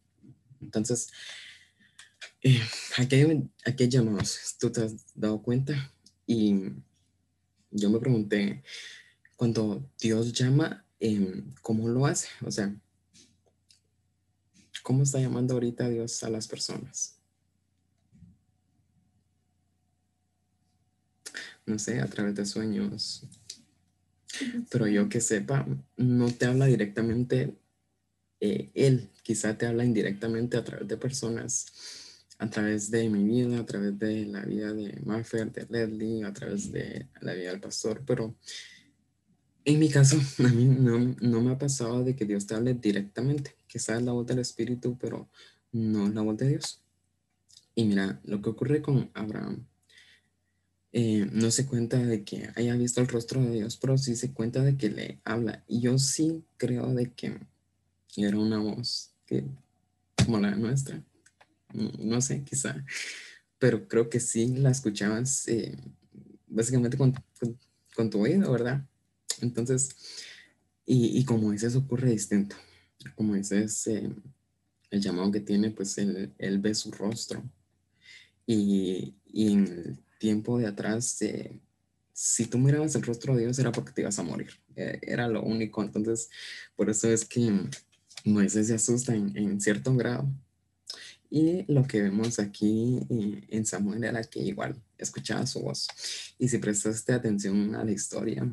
Entonces, 0.61 1.09
eh, 2.41 2.61
aquí, 2.97 3.15
hay, 3.15 3.49
tú 4.59 4.71
te 4.71 4.81
has 4.81 5.13
dado 5.15 5.41
cuenta. 5.41 5.93
Y 6.25 6.71
yo 7.71 7.89
me 7.89 7.99
pregunté, 7.99 8.63
cuando 9.35 9.89
Dios 9.99 10.33
llama, 10.33 10.85
em, 10.99 11.53
¿cómo 11.61 11.87
lo 11.87 12.05
hace? 12.05 12.27
O 12.45 12.51
sea, 12.51 12.73
¿cómo 14.83 15.03
está 15.03 15.19
llamando 15.19 15.53
ahorita 15.53 15.89
Dios 15.89 16.23
a 16.23 16.29
las 16.29 16.47
personas? 16.47 17.12
No 21.65 21.79
sé, 21.79 21.99
a 22.01 22.07
través 22.07 22.35
de 22.35 22.45
sueños. 22.45 23.27
Pero 24.69 24.87
yo 24.87 25.09
que 25.09 25.21
sepa, 25.21 25.67
no 25.97 26.31
te 26.31 26.45
habla 26.45 26.65
directamente 26.65 27.55
eh, 28.39 28.71
Él, 28.73 29.09
quizá 29.21 29.57
te 29.57 29.65
habla 29.65 29.85
indirectamente 29.85 30.57
a 30.57 30.63
través 30.63 30.87
de 30.87 30.97
personas 30.97 31.67
a 32.39 32.49
través 32.49 32.91
de 32.91 33.09
mi 33.09 33.23
vida, 33.23 33.59
a 33.59 33.65
través 33.65 33.97
de 33.97 34.25
la 34.25 34.41
vida 34.41 34.73
de 34.73 34.99
Maffer, 35.05 35.51
de 35.51 35.65
Leslie, 35.69 36.25
a 36.25 36.33
través 36.33 36.71
de 36.71 37.07
la 37.21 37.33
vida 37.33 37.51
del 37.51 37.61
pastor, 37.61 38.03
pero 38.05 38.35
en 39.65 39.79
mi 39.79 39.89
caso, 39.89 40.17
a 40.39 40.47
mí 40.49 40.65
no, 40.65 41.15
no 41.21 41.41
me 41.41 41.51
ha 41.51 41.57
pasado 41.57 42.03
de 42.03 42.15
que 42.15 42.25
Dios 42.25 42.45
te 42.45 42.55
hable 42.55 42.73
directamente, 42.73 43.55
que 43.67 43.77
es 43.77 43.87
la 43.87 44.11
voz 44.11 44.27
del 44.27 44.39
Espíritu, 44.39 44.97
pero 44.97 45.29
no 45.71 46.09
la 46.09 46.21
voz 46.21 46.37
de 46.37 46.49
Dios. 46.49 46.81
Y 47.75 47.85
mira, 47.85 48.19
lo 48.25 48.41
que 48.41 48.49
ocurre 48.49 48.81
con 48.81 49.09
Abraham, 49.13 49.65
eh, 50.95 51.27
no 51.31 51.49
se 51.49 51.65
cuenta 51.65 51.97
de 51.97 52.23
que 52.23 52.51
haya 52.55 52.75
visto 52.75 53.01
el 53.01 53.07
rostro 53.07 53.41
de 53.41 53.51
Dios, 53.51 53.77
pero 53.77 53.97
sí 53.97 54.15
se 54.15 54.31
cuenta 54.31 54.61
de 54.61 54.77
que 54.77 54.89
le 54.89 55.19
habla. 55.23 55.63
Y 55.67 55.81
yo 55.81 55.97
sí 55.97 56.43
creo 56.57 56.93
de 56.93 57.11
que 57.11 57.39
era 58.15 58.37
una 58.37 58.59
voz 58.59 59.11
que, 59.25 59.43
como 60.23 60.39
la 60.39 60.55
nuestra, 60.55 61.03
no 61.73 62.21
sé, 62.21 62.43
quizá, 62.43 62.85
pero 63.57 63.87
creo 63.87 64.07
que 64.09 64.19
sí 64.19 64.47
la 64.55 64.69
escuchabas 64.69 65.47
eh, 65.47 65.75
básicamente 66.47 66.97
con, 66.97 67.13
con, 67.95 68.09
tu 68.11 68.21
oído, 68.21 68.51
¿verdad? 68.51 68.85
Entonces, 69.41 69.89
y, 70.85 71.17
y 71.17 71.25
como 71.25 71.51
dices, 71.51 71.75
ocurre 71.75 72.11
distinto. 72.11 72.55
Como 73.15 73.33
dices, 73.33 73.87
eh, 73.87 74.09
el 74.91 75.01
llamado 75.01 75.31
que 75.31 75.39
tiene, 75.39 75.71
pues 75.71 75.97
él, 75.97 76.33
él 76.37 76.59
ve 76.59 76.75
su 76.75 76.91
rostro. 76.91 77.43
Y, 78.45 79.15
y, 79.25 79.53
en 79.53 79.99
tiempo 80.23 80.57
de 80.57 80.67
atrás, 80.67 81.21
eh, 81.21 81.51
si 82.13 82.45
tú 82.45 82.57
mirabas 82.57 82.95
el 82.95 83.03
rostro 83.03 83.35
de 83.35 83.41
Dios 83.41 83.59
era 83.59 83.73
porque 83.73 83.91
te 83.91 84.01
ibas 84.01 84.19
a 84.19 84.23
morir. 84.23 84.51
era 84.75 85.27
lo 85.27 85.41
único. 85.43 85.83
Entonces, 85.83 86.29
por 86.77 86.89
eso 86.89 87.09
es 87.09 87.25
que 87.25 87.51
Moisés 88.23 88.67
se 88.67 88.75
asusta 88.75 89.13
en, 89.13 89.35
en 89.35 89.59
cierto 89.59 89.93
grado 89.95 90.25
y 91.29 91.65
lo 91.67 91.83
que 91.85 92.01
vemos 92.01 92.39
aquí 92.39 92.99
eh, 93.09 93.41
en 93.49 93.65
Samuel 93.65 94.03
era 94.03 94.23
que 94.23 94.39
igual 94.39 94.79
escuchaba 94.97 95.45
su 95.45 95.61
voz. 95.61 95.87
Y 96.37 96.47
si 96.47 96.59
prestaste 96.59 97.11
atención 97.11 97.75
a 97.75 97.83
la 97.83 97.91
historia, 97.91 98.47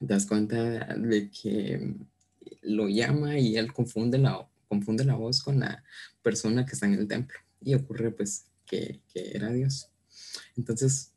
das 0.00 0.24
cuenta 0.24 0.94
de 0.94 1.28
que 1.28 1.96
lo 2.62 2.88
llama 2.88 3.38
y 3.38 3.56
él 3.58 3.72
confunde 3.72 4.16
la, 4.16 4.48
confunde 4.68 5.04
la 5.04 5.16
voz 5.16 5.42
con 5.42 5.60
la 5.60 5.82
persona 6.22 6.64
que 6.64 6.72
está 6.72 6.86
en 6.86 6.94
el 6.94 7.08
templo. 7.08 7.36
Y 7.60 7.74
ocurre 7.74 8.12
pues 8.12 8.44
que, 8.64 9.00
que 9.12 9.32
era 9.34 9.52
Dios. 9.52 9.90
Entonces, 10.56 11.12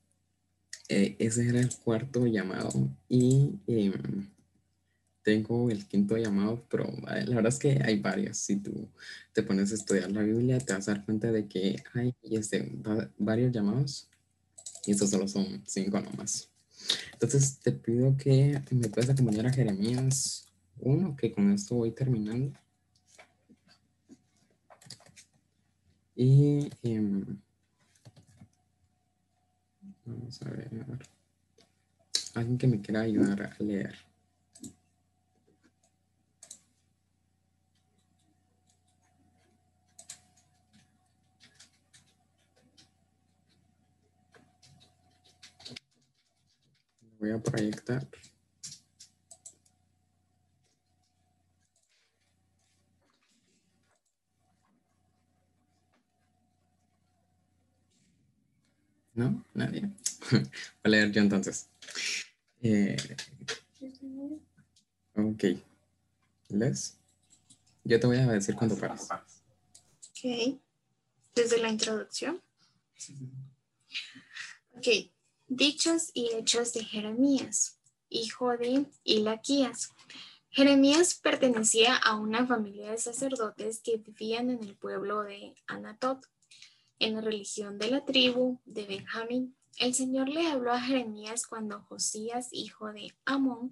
eh, 0.90 1.16
ese 1.20 1.48
era 1.48 1.60
el 1.60 1.76
cuarto 1.78 2.26
llamado. 2.28 2.72
Y 3.08 3.60
em, 3.68 4.30
tengo 5.24 5.70
el 5.70 5.88
quinto 5.88 6.18
llamado, 6.18 6.66
pero 6.70 6.86
eh, 6.86 7.26
la 7.26 7.36
verdad 7.36 7.54
es 7.54 7.60
que 7.60 7.82
hay 7.84 8.00
varios. 8.00 8.38
Si 8.38 8.58
tú 8.58 8.90
te 9.34 9.44
pones 9.44 9.72
a 9.72 9.76
estudiar 9.76 10.12
la 10.12 10.22
Biblia, 10.22 10.60
te 10.60 10.74
vas 10.74 10.88
a 10.88 10.94
dar 10.94 11.06
cuenta 11.06 11.32
de 11.32 11.48
que 11.48 11.82
hay 11.94 12.14
este, 12.24 12.72
varios 13.18 13.52
llamados 13.52 14.10
y 14.86 14.92
estos 14.92 15.10
solo 15.10 15.28
son 15.28 15.64
cinco 15.66 16.00
nomás. 16.02 16.50
Entonces 17.14 17.60
te 17.60 17.72
pido 17.72 18.18
que 18.18 18.62
me 18.72 18.90
puedas 18.90 19.10
acompañar 19.12 19.48
a 19.48 19.54
Jeremías 19.54 20.52
1, 20.80 21.16
que 21.16 21.32
con 21.32 21.52
esto 21.52 21.76
voy 21.76 21.92
terminando. 21.92 22.58
Y 26.16 26.70
em, 26.84 27.40
vamos 30.06 30.42
a 30.42 30.50
ver. 30.50 30.70
Alguien 32.36 32.58
que 32.58 32.68
me 32.68 32.82
quiera 32.82 33.02
ayudar 33.02 33.54
a 33.60 33.64
leer. 33.64 33.96
voy 47.22 47.32
a 47.32 47.38
proyectar. 47.38 48.08
¿No? 59.22 59.46
Nadie. 59.54 59.88
Voy 60.32 60.50
a 60.82 60.90
leer 60.90 61.12
yo 61.12 61.22
entonces. 61.22 61.70
Eh, 62.64 62.98
ok. 65.16 65.44
Les. 66.50 66.98
Yo 67.84 68.00
te 68.00 68.08
voy 68.08 68.18
a 68.18 68.26
decir 68.26 68.56
cuando 68.56 68.76
pares. 68.76 69.10
Ok. 69.12 70.60
Desde 71.36 71.60
la 71.60 71.70
introducción. 71.70 72.42
Ok. 74.76 74.88
Dichos 75.48 76.10
y 76.16 76.32
hechos 76.34 76.74
de 76.74 76.84
Jeremías, 76.84 77.78
hijo 78.10 78.58
de 78.58 78.88
Ilaquías. 79.04 79.92
Jeremías 80.50 81.14
pertenecía 81.14 81.96
a 81.96 82.16
una 82.16 82.48
familia 82.48 82.90
de 82.90 82.98
sacerdotes 82.98 83.82
que 83.82 83.98
vivían 83.98 84.50
en 84.50 84.64
el 84.64 84.76
pueblo 84.76 85.22
de 85.22 85.54
Anatot, 85.68 86.26
en 87.02 87.16
la 87.16 87.22
religión 87.22 87.78
de 87.78 87.90
la 87.90 88.06
tribu 88.06 88.62
de 88.66 88.86
Benjamín. 88.86 89.58
El 89.78 89.94
Señor 89.96 90.30
le 90.30 90.48
habló 90.48 90.72
a 90.72 90.80
Jeremías 90.80 91.48
cuando 91.48 91.82
Josías, 91.82 92.50
hijo 92.52 92.92
de 92.94 93.14
Amón, 93.26 93.72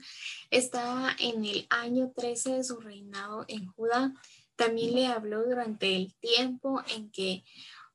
estaba 0.49 1.15
en 1.19 1.45
el 1.45 1.67
año 1.69 2.11
13 2.15 2.53
de 2.53 2.63
su 2.63 2.79
reinado 2.79 3.45
en 3.47 3.67
Judá. 3.67 4.13
También 4.55 4.95
le 4.95 5.07
habló 5.07 5.43
durante 5.43 5.95
el 5.95 6.15
tiempo 6.15 6.81
en 6.95 7.11
que 7.11 7.43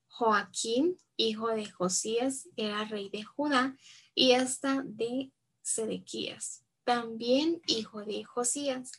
Joaquín, 0.07 0.97
hijo 1.17 1.49
de 1.49 1.69
Josías, 1.69 2.49
era 2.57 2.85
rey 2.85 3.09
de 3.09 3.25
Judá 3.25 3.77
y 4.15 4.33
hasta 4.33 4.83
de 4.85 5.33
Sedequías, 5.63 6.65
también 6.85 7.61
hijo 7.67 8.05
de 8.05 8.23
Josías. 8.23 8.93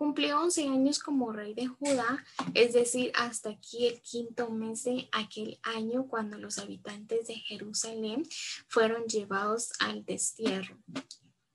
Cumplió 0.00 0.40
11 0.40 0.66
años 0.66 0.98
como 0.98 1.30
rey 1.30 1.52
de 1.52 1.66
Judá, 1.66 2.24
es 2.54 2.72
decir, 2.72 3.12
hasta 3.14 3.50
aquí 3.50 3.86
el 3.86 4.00
quinto 4.00 4.48
mes 4.48 4.84
de 4.84 5.10
aquel 5.12 5.60
año 5.62 6.08
cuando 6.08 6.38
los 6.38 6.56
habitantes 6.58 7.26
de 7.26 7.34
Jerusalén 7.34 8.26
fueron 8.66 9.04
llevados 9.04 9.72
al 9.78 10.02
destierro. 10.06 10.78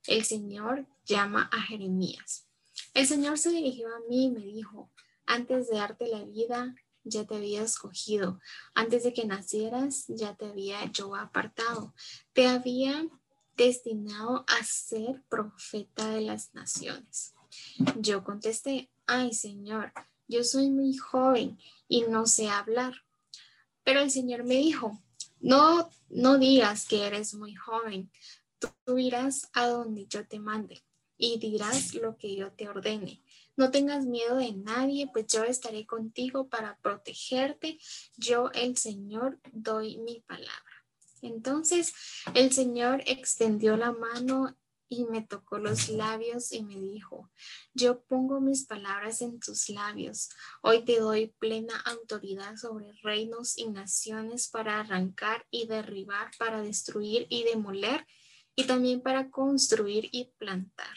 El 0.06 0.24
Señor 0.24 0.86
llama 1.04 1.50
a 1.52 1.60
Jeremías. 1.60 2.46
El 2.94 3.08
Señor 3.08 3.36
se 3.36 3.50
dirigió 3.50 3.88
a 3.88 4.00
mí 4.08 4.26
y 4.26 4.30
me 4.30 4.44
dijo, 4.44 4.92
antes 5.26 5.68
de 5.68 5.78
darte 5.78 6.06
la 6.06 6.22
vida, 6.22 6.72
ya 7.02 7.26
te 7.26 7.34
había 7.34 7.62
escogido. 7.62 8.38
Antes 8.76 9.02
de 9.02 9.12
que 9.12 9.26
nacieras, 9.26 10.04
ya 10.06 10.36
te 10.36 10.46
había 10.46 10.84
yo 10.92 11.16
apartado. 11.16 11.96
Te 12.32 12.46
había 12.46 13.08
destinado 13.56 14.44
a 14.46 14.62
ser 14.62 15.24
profeta 15.28 16.10
de 16.10 16.20
las 16.20 16.54
naciones. 16.54 17.35
Yo 17.98 18.24
contesté, 18.24 18.90
ay 19.06 19.32
Señor, 19.34 19.92
yo 20.28 20.44
soy 20.44 20.70
muy 20.70 20.96
joven 20.96 21.58
y 21.88 22.02
no 22.02 22.26
sé 22.26 22.48
hablar. 22.48 22.94
Pero 23.84 24.00
el 24.00 24.10
Señor 24.10 24.44
me 24.44 24.56
dijo, 24.56 25.00
no, 25.40 25.88
no 26.08 26.38
digas 26.38 26.86
que 26.86 27.06
eres 27.06 27.34
muy 27.34 27.54
joven. 27.54 28.10
Tú 28.84 28.98
irás 28.98 29.48
a 29.52 29.66
donde 29.66 30.06
yo 30.06 30.26
te 30.26 30.40
mande 30.40 30.82
y 31.16 31.38
dirás 31.38 31.94
lo 31.94 32.16
que 32.16 32.34
yo 32.34 32.52
te 32.52 32.68
ordene. 32.68 33.22
No 33.56 33.70
tengas 33.70 34.04
miedo 34.04 34.36
de 34.36 34.52
nadie, 34.52 35.08
pues 35.12 35.26
yo 35.28 35.44
estaré 35.44 35.86
contigo 35.86 36.48
para 36.48 36.76
protegerte. 36.78 37.78
Yo, 38.16 38.50
el 38.52 38.76
Señor, 38.76 39.38
doy 39.52 39.98
mi 39.98 40.20
palabra. 40.20 40.76
Entonces 41.22 41.94
el 42.34 42.52
Señor 42.52 43.02
extendió 43.06 43.76
la 43.76 43.92
mano 43.92 44.56
y 44.88 45.04
me 45.04 45.22
tocó 45.22 45.58
los 45.58 45.88
labios 45.88 46.52
y 46.52 46.62
me 46.62 46.80
dijo, 46.80 47.30
yo 47.74 48.02
pongo 48.04 48.40
mis 48.40 48.66
palabras 48.66 49.20
en 49.20 49.40
tus 49.40 49.68
labios. 49.68 50.28
Hoy 50.62 50.84
te 50.84 51.00
doy 51.00 51.34
plena 51.38 51.76
autoridad 51.80 52.56
sobre 52.56 52.92
reinos 53.02 53.58
y 53.58 53.68
naciones 53.68 54.48
para 54.48 54.80
arrancar 54.80 55.46
y 55.50 55.66
derribar, 55.66 56.30
para 56.38 56.62
destruir 56.62 57.26
y 57.28 57.44
demoler 57.44 58.06
y 58.54 58.64
también 58.64 59.00
para 59.00 59.30
construir 59.30 60.08
y 60.12 60.32
plantar. 60.38 60.96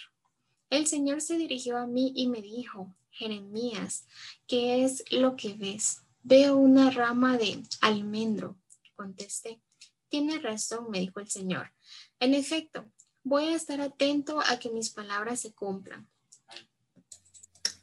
El 0.69 0.85
Señor 0.85 1.21
se 1.21 1.37
dirigió 1.37 1.77
a 1.77 1.87
mí 1.87 2.13
y 2.15 2.27
me 2.27 2.41
dijo, 2.41 2.95
Jeremías, 3.09 4.05
¿qué 4.47 4.85
es 4.85 5.03
lo 5.11 5.35
que 5.35 5.53
ves? 5.53 6.03
Veo 6.21 6.57
una 6.57 6.91
rama 6.91 7.37
de 7.37 7.63
almendro. 7.81 8.57
Contesté, 8.95 9.61
tiene 10.09 10.39
razón, 10.39 10.89
me 10.89 10.99
dijo 10.99 11.19
el 11.19 11.29
Señor. 11.29 11.71
En 12.19 12.33
efecto, 12.33 12.91
voy 13.29 13.45
a 13.45 13.55
estar 13.55 13.79
atento 13.79 14.41
a 14.41 14.57
que 14.57 14.71
mis 14.71 14.89
palabras 14.89 15.41
se 15.41 15.53
cumplan. 15.53 16.09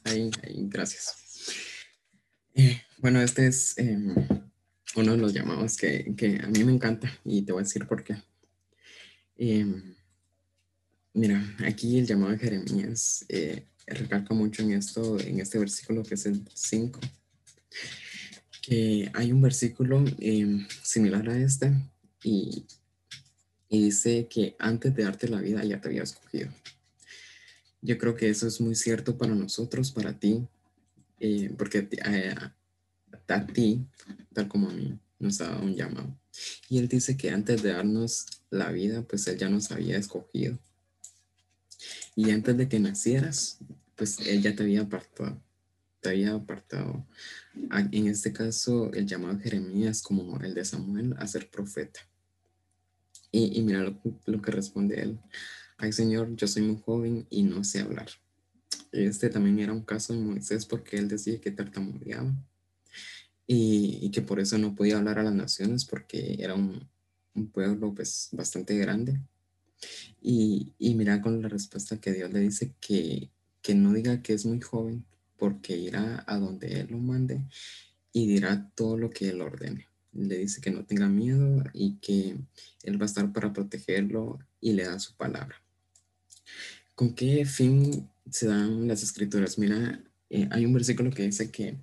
Ahí, 0.03 0.29
gracias. 0.69 1.15
Eh, 2.53 2.81
bueno, 2.97 3.21
este 3.21 3.47
es 3.47 3.77
em, 3.77 4.13
uno 4.95 5.11
de 5.13 5.17
los 5.17 5.33
llamados 5.33 5.77
que, 5.77 6.13
que, 6.15 6.39
a 6.43 6.47
mí 6.47 6.63
me 6.63 6.73
encanta 6.73 7.09
y 7.23 7.43
te 7.43 7.53
voy 7.53 7.61
a 7.61 7.63
decir 7.63 7.87
por 7.87 8.03
qué. 8.03 8.17
Em, 9.37 9.95
mira, 11.13 11.41
aquí 11.65 11.97
el 11.97 12.05
llamado 12.05 12.33
de 12.33 12.39
Jeremías 12.39 13.25
eh, 13.29 13.67
recalca 13.85 14.33
mucho 14.33 14.63
en 14.63 14.73
esto, 14.73 15.17
en 15.19 15.39
este 15.39 15.59
versículo 15.59 16.03
que 16.03 16.15
es 16.15 16.25
el 16.25 16.45
5, 16.53 16.99
que 18.61 19.09
hay 19.13 19.31
un 19.31 19.41
versículo 19.41 20.03
em, 20.19 20.67
similar 20.83 21.29
a 21.29 21.37
este 21.37 21.71
y, 22.23 22.65
dice 23.69 24.27
que 24.29 24.55
antes 24.59 24.95
de 24.95 25.03
darte 25.03 25.27
la 25.27 25.41
vida 25.41 25.63
ya 25.63 25.81
te 25.81 25.89
había 25.89 26.03
escogido. 26.03 26.49
Yo 27.81 27.97
creo 27.97 28.15
que 28.15 28.29
eso 28.29 28.47
es 28.47 28.59
muy 28.59 28.75
cierto 28.75 29.17
para 29.17 29.35
nosotros, 29.35 29.91
para 29.91 30.17
ti, 30.17 30.47
eh, 31.19 31.53
porque 31.57 31.87
eh, 32.05 32.35
a 33.27 33.45
ti, 33.47 33.85
tal 34.33 34.47
como 34.47 34.69
a 34.69 34.73
mí, 34.73 34.97
nos 35.19 35.41
ha 35.41 35.49
dado 35.49 35.63
un 35.63 35.75
llamado. 35.75 36.17
Y 36.69 36.77
él 36.77 36.87
dice 36.87 37.17
que 37.17 37.29
antes 37.29 37.61
de 37.61 37.73
darnos 37.73 38.25
la 38.49 38.71
vida, 38.71 39.01
pues 39.03 39.27
él 39.27 39.37
ya 39.37 39.49
nos 39.49 39.71
había 39.71 39.97
escogido. 39.97 40.57
Y 42.15 42.31
antes 42.31 42.57
de 42.57 42.67
que 42.67 42.79
nacieras, 42.79 43.59
pues 43.95 44.19
él 44.19 44.41
ya 44.41 44.55
te 44.55 44.63
había 44.63 44.81
apartado. 44.81 45.41
Te 46.01 46.09
había 46.09 46.33
apartado. 46.33 47.05
En 47.91 48.07
este 48.07 48.31
caso, 48.33 48.91
el 48.93 49.07
llamado 49.07 49.35
de 49.35 49.43
Jeremías, 49.43 50.01
como 50.01 50.39
el 50.41 50.53
de 50.53 50.65
Samuel, 50.65 51.15
a 51.17 51.27
ser 51.27 51.49
profeta. 51.49 51.99
Y, 53.31 53.61
mira 53.61 53.81
lo, 54.25 54.41
que 54.41 54.51
responde 54.51 55.01
él. 55.01 55.19
Ay 55.77 55.91
Señor, 55.91 56.35
yo 56.35 56.47
soy 56.47 56.63
muy 56.63 56.81
joven 56.81 57.27
y 57.29 57.43
no 57.43 57.63
sé 57.63 57.81
hablar. 57.81 58.07
Este 58.91 59.29
también 59.29 59.59
era 59.59 59.73
un 59.73 59.83
caso 59.83 60.13
de 60.13 60.19
Moisés 60.19 60.65
porque 60.65 60.97
él 60.97 61.07
decía 61.07 61.39
que 61.39 61.51
tartamudeaba 61.51 62.33
y, 63.45 63.99
y, 64.01 64.11
que 64.11 64.21
por 64.21 64.39
eso 64.39 64.57
no 64.57 64.75
podía 64.75 64.97
hablar 64.97 65.19
a 65.19 65.23
las 65.23 65.33
naciones 65.33 65.85
porque 65.85 66.37
era 66.39 66.55
un, 66.55 66.87
un 67.37 67.47
pueblo 67.51 67.93
pues 67.93 68.29
bastante 68.31 68.77
grande. 68.77 69.21
Y, 70.21 70.73
y, 70.79 70.95
mira 70.95 71.21
con 71.21 71.41
la 71.41 71.47
respuesta 71.47 72.01
que 72.01 72.11
Dios 72.11 72.33
le 72.33 72.39
dice 72.39 72.73
que, 72.79 73.29
que 73.61 73.75
no 73.75 73.93
diga 73.93 74.21
que 74.21 74.33
es 74.33 74.45
muy 74.45 74.59
joven 74.59 75.05
porque 75.37 75.77
irá 75.77 76.23
a 76.27 76.37
donde 76.37 76.81
Él 76.81 76.87
lo 76.89 76.97
mande 76.97 77.45
y 78.11 78.27
dirá 78.27 78.71
todo 78.75 78.97
lo 78.97 79.09
que 79.09 79.29
Él 79.29 79.41
ordene. 79.41 79.87
Le 80.17 80.37
dice 80.37 80.59
que 80.59 80.71
no 80.71 80.83
tenga 80.83 81.07
miedo 81.07 81.63
y 81.73 81.95
que 81.97 82.37
Él 82.83 82.99
va 82.99 83.03
a 83.03 83.05
estar 83.05 83.31
para 83.31 83.53
protegerlo 83.53 84.39
y 84.59 84.73
le 84.73 84.83
da 84.83 84.99
su 84.99 85.15
palabra. 85.15 85.55
¿Con 86.95 87.13
qué 87.13 87.45
fin 87.45 88.09
se 88.29 88.47
dan 88.47 88.87
las 88.87 89.03
escrituras? 89.03 89.57
Mira, 89.57 90.03
eh, 90.29 90.49
hay 90.51 90.65
un 90.65 90.73
versículo 90.73 91.11
que 91.11 91.23
dice 91.23 91.51
que 91.51 91.77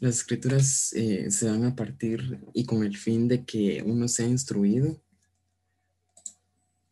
las 0.00 0.18
escrituras 0.18 0.92
eh, 0.94 1.30
se 1.30 1.46
dan 1.46 1.64
a 1.64 1.74
partir 1.74 2.40
y 2.54 2.64
con 2.64 2.84
el 2.84 2.96
fin 2.96 3.26
de 3.26 3.44
que 3.44 3.82
uno 3.84 4.06
sea 4.06 4.28
instruido, 4.28 5.00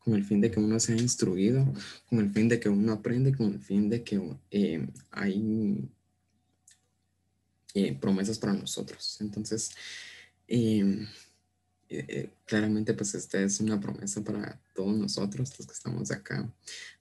con 0.06 0.14
el 0.14 0.24
fin 0.24 0.40
de 0.40 0.50
que 0.50 0.60
uno 0.60 0.78
sea 0.80 0.96
instruido, 0.96 1.72
con 2.08 2.20
el 2.20 2.30
fin 2.30 2.48
de 2.48 2.60
que 2.60 2.68
uno 2.68 2.92
aprende, 2.92 3.34
con 3.34 3.54
el 3.54 3.60
fin 3.60 3.88
de 3.88 4.02
que 4.02 4.20
eh, 4.50 4.86
hay 5.10 5.88
eh, 7.74 7.92
promesas 8.00 8.38
para 8.38 8.54
nosotros. 8.54 9.18
Entonces, 9.20 9.72
claramente 12.44 12.94
pues 12.94 13.14
esta 13.14 13.40
es 13.40 13.60
una 13.60 13.80
promesa 13.80 14.22
para 14.22 14.60
todos 14.74 14.96
nosotros, 14.96 15.58
los 15.58 15.66
que 15.66 15.72
estamos 15.72 16.10
acá, 16.10 16.50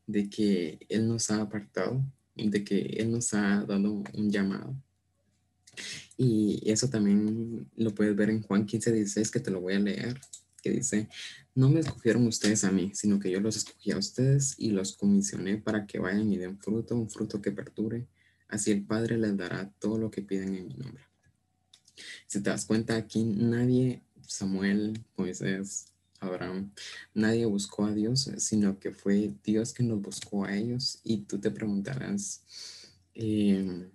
de 0.08 0.30
que 0.30 0.80
Él 0.90 1.08
nos 1.08 1.30
ha 1.32 1.42
apartado, 1.42 2.04
de 2.36 2.64
que 2.64 2.80
Él 2.98 3.12
nos 3.12 3.34
ha 3.34 3.66
dado 3.66 4.04
un 4.14 4.32
llamado 4.32 4.76
y 6.18 6.62
eso 6.70 6.90
también 6.90 7.70
lo 7.76 7.94
puedes 7.94 8.16
ver 8.16 8.30
en 8.30 8.42
Juan 8.42 8.66
15, 8.66 8.92
16, 8.92 9.32
que 9.32 9.40
te 9.40 9.52
lo 9.52 9.62
voy 9.62 9.74
a 9.74 9.80
leer, 9.80 10.20
que 10.62 10.72
dice, 10.72 11.10
no 11.54 11.70
me 11.70 11.82
escogieron 11.82 12.26
ustedes 12.28 12.64
a 12.64 12.72
mí, 12.72 12.92
sino 12.94 13.20
que 13.20 13.32
yo 13.32 13.40
los 13.40 13.58
escogí 13.58 13.92
a 13.92 13.98
ustedes 13.98 14.56
y 14.58 14.72
los 14.72 14.96
comisioné 14.96 15.58
para 15.58 15.86
que 15.86 16.00
vayan 16.00 16.32
y 16.32 16.38
den 16.38 16.58
fruto, 16.60 16.96
un 16.96 17.10
fruto 17.10 17.42
que 17.42 17.52
perdure. 17.52 18.08
Así 18.48 18.72
el 18.72 18.86
Padre 18.86 19.18
les 19.18 19.36
dará 19.36 19.72
todo 19.80 19.98
lo 19.98 20.10
que 20.12 20.22
piden 20.22 20.56
en 20.56 20.68
mi 20.68 20.74
nombre. 20.76 21.04
Si 22.28 22.42
te 22.42 22.50
das 22.50 22.66
cuenta, 22.66 22.96
aquí 22.96 23.24
nadie, 23.24 24.02
Samuel, 24.28 25.04
Moisés, 25.18 25.88
Abraham, 26.20 26.72
nadie 27.14 27.46
buscó 27.46 27.86
a 27.86 27.94
Dios, 27.94 28.30
sino 28.38 28.80
que 28.80 28.92
fue 28.92 29.34
Dios 29.44 29.74
quien 29.74 29.90
los 29.90 30.02
buscó 30.02 30.46
a 30.46 30.56
ellos. 30.56 31.00
Y 31.04 31.18
tú 31.18 31.40
te 31.40 31.52
preguntarás, 31.52 32.42
eh, 33.14 33.90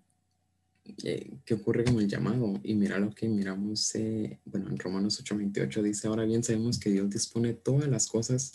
eh, 1.04 1.30
qué 1.44 1.54
ocurre 1.54 1.84
con 1.84 1.98
el 1.98 2.08
llamado. 2.08 2.60
Y 2.62 2.74
mira 2.74 2.98
lo 2.98 3.14
que 3.14 3.28
miramos, 3.28 3.94
eh, 3.94 4.38
bueno, 4.44 4.70
en 4.70 4.78
Romanos 4.78 5.20
8:28 5.20 5.82
dice, 5.82 6.08
ahora 6.08 6.24
bien 6.24 6.42
sabemos 6.42 6.78
que 6.78 6.90
Dios 6.90 7.10
dispone 7.10 7.54
todas 7.54 7.88
las 7.88 8.06
cosas 8.06 8.52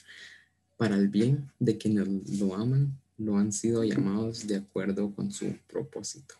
para 0.77 0.95
el 0.95 1.07
bien 1.07 1.51
de 1.59 1.77
quienes 1.77 2.07
lo 2.39 2.55
aman, 2.55 2.99
lo 3.17 3.37
han 3.37 3.51
sido 3.51 3.83
llamados 3.83 4.47
de 4.47 4.57
acuerdo 4.57 5.13
con 5.15 5.31
su 5.31 5.57
propósito. 5.67 6.35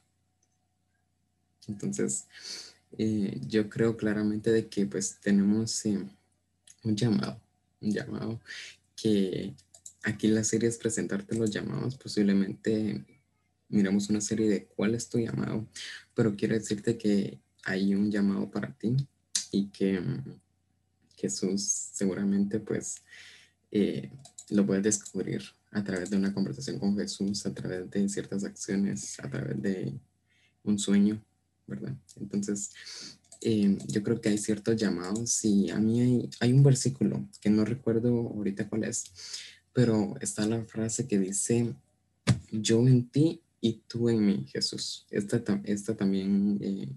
Entonces, 1.68 2.26
eh, 2.98 3.40
yo 3.48 3.70
creo 3.70 3.98
claramente 3.98 4.52
de 4.52 4.68
que 4.68 4.86
pues 4.86 5.20
tenemos 5.22 5.84
un 5.86 6.96
llamado, 6.96 7.40
un 7.82 7.92
llamado 7.92 8.40
que 8.96 9.54
aquí 10.04 10.28
la 10.28 10.44
serie 10.44 10.70
es 10.70 10.78
presentarte 10.78 11.36
los 11.36 11.52
llamados, 11.52 11.98
posiblemente 11.98 13.04
miramos 13.70 14.10
una 14.10 14.22
serie 14.22 14.48
de 14.48 14.66
cuál 14.66 14.96
es 14.96 15.10
tu 15.10 15.20
llamado, 15.20 15.68
pero 16.14 16.36
quiero 16.36 16.56
decirte 16.56 16.98
que 16.98 17.40
hay 17.64 17.96
un 17.96 18.12
llamado 18.12 18.50
para 18.50 18.72
ti 18.74 18.96
y 19.52 19.68
que 19.68 20.00
mm, 20.00 20.40
Jesús 21.16 21.64
seguramente 21.94 22.60
pues 22.60 23.04
eh, 23.72 24.12
lo 24.50 24.66
puedes 24.66 24.84
descubrir 24.84 25.42
a 25.72 25.84
través 25.84 26.10
de 26.10 26.18
una 26.18 26.34
conversación 26.34 26.80
con 26.80 26.96
Jesús, 26.98 27.46
a 27.46 27.54
través 27.54 27.90
de 27.90 28.08
ciertas 28.08 28.44
acciones, 28.44 29.20
a 29.20 29.30
través 29.30 29.62
de 29.62 29.94
un 30.64 30.80
sueño, 30.80 31.22
¿verdad? 31.68 31.96
Entonces, 32.20 32.72
eh, 33.42 33.78
yo 33.88 34.04
creo 34.04 34.22
que 34.22 34.30
hay 34.30 34.38
ciertos 34.38 34.76
llamados 34.76 35.44
y 35.44 35.70
a 35.70 35.78
mí 35.78 36.02
hay, 36.02 36.30
hay 36.40 36.54
un 36.54 36.64
versículo 36.64 37.28
que 37.42 37.50
no 37.50 37.66
recuerdo 37.66 38.10
ahorita 38.10 38.68
cuál 38.70 38.86
es, 38.86 39.06
pero 39.74 40.16
está 40.22 40.48
la 40.48 40.64
frase 40.66 41.08
que 41.08 41.20
dice, 41.20 41.74
yo 42.52 42.88
en 42.88 43.10
ti 43.10 43.42
y 43.62 43.82
tú 43.88 44.10
en 44.10 44.26
mí, 44.26 44.46
Jesús. 44.52 45.06
Esta, 45.10 45.42
esta 45.64 45.96
también 45.96 46.58
eh, 46.62 46.90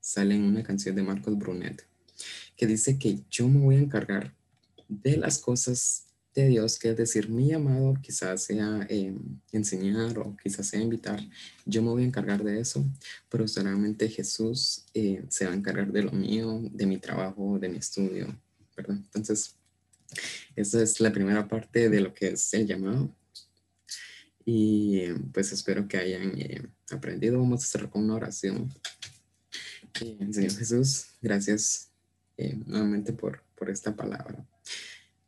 sale 0.00 0.34
en 0.34 0.42
una 0.42 0.62
canción 0.62 0.96
de 0.96 1.02
Marcos 1.02 1.38
Brunet, 1.38 1.86
que 2.56 2.66
dice 2.66 2.98
que 2.98 3.20
yo 3.30 3.48
me 3.48 3.60
voy 3.60 3.76
a 3.76 3.80
encargar 3.80 4.34
de 4.88 5.16
las 5.16 5.38
cosas 5.38 6.07
de 6.42 6.48
Dios, 6.48 6.78
que 6.78 6.90
es 6.90 6.96
decir, 6.96 7.28
mi 7.28 7.48
llamado 7.48 7.94
quizás 8.00 8.44
sea 8.44 8.86
eh, 8.88 9.14
enseñar 9.52 10.18
o 10.18 10.36
quizás 10.42 10.66
sea 10.66 10.80
invitar, 10.80 11.20
yo 11.66 11.82
me 11.82 11.90
voy 11.90 12.02
a 12.02 12.06
encargar 12.06 12.42
de 12.44 12.60
eso, 12.60 12.84
pero 13.28 13.46
solamente 13.48 14.08
Jesús 14.08 14.84
eh, 14.94 15.24
se 15.28 15.46
va 15.46 15.52
a 15.52 15.56
encargar 15.56 15.92
de 15.92 16.02
lo 16.02 16.12
mío, 16.12 16.60
de 16.72 16.86
mi 16.86 16.98
trabajo, 16.98 17.58
de 17.58 17.68
mi 17.68 17.78
estudio, 17.78 18.38
¿verdad? 18.76 18.96
Entonces, 18.96 19.56
esa 20.56 20.82
es 20.82 21.00
la 21.00 21.12
primera 21.12 21.46
parte 21.46 21.88
de 21.88 22.00
lo 22.00 22.14
que 22.14 22.28
es 22.28 22.54
el 22.54 22.66
llamado. 22.66 23.14
Y 24.44 25.12
pues 25.32 25.52
espero 25.52 25.86
que 25.86 25.98
hayan 25.98 26.32
eh, 26.40 26.66
aprendido. 26.90 27.38
Vamos 27.38 27.64
a 27.64 27.66
cerrar 27.66 27.90
con 27.90 28.04
una 28.04 28.14
oración. 28.14 28.72
Eh, 30.00 30.28
Señor 30.32 30.56
Jesús, 30.56 31.06
gracias 31.20 31.90
eh, 32.36 32.56
nuevamente 32.66 33.12
por, 33.12 33.42
por 33.54 33.68
esta 33.68 33.94
palabra. 33.94 34.46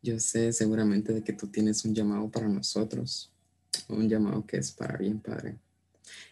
Yo 0.01 0.19
sé 0.19 0.51
seguramente 0.51 1.13
de 1.13 1.23
que 1.23 1.33
tú 1.33 1.47
tienes 1.47 1.85
un 1.85 1.93
llamado 1.93 2.29
para 2.29 2.47
nosotros, 2.47 3.31
un 3.87 4.09
llamado 4.09 4.45
que 4.45 4.57
es 4.57 4.71
para 4.71 4.97
bien, 4.97 5.19
Padre. 5.19 5.57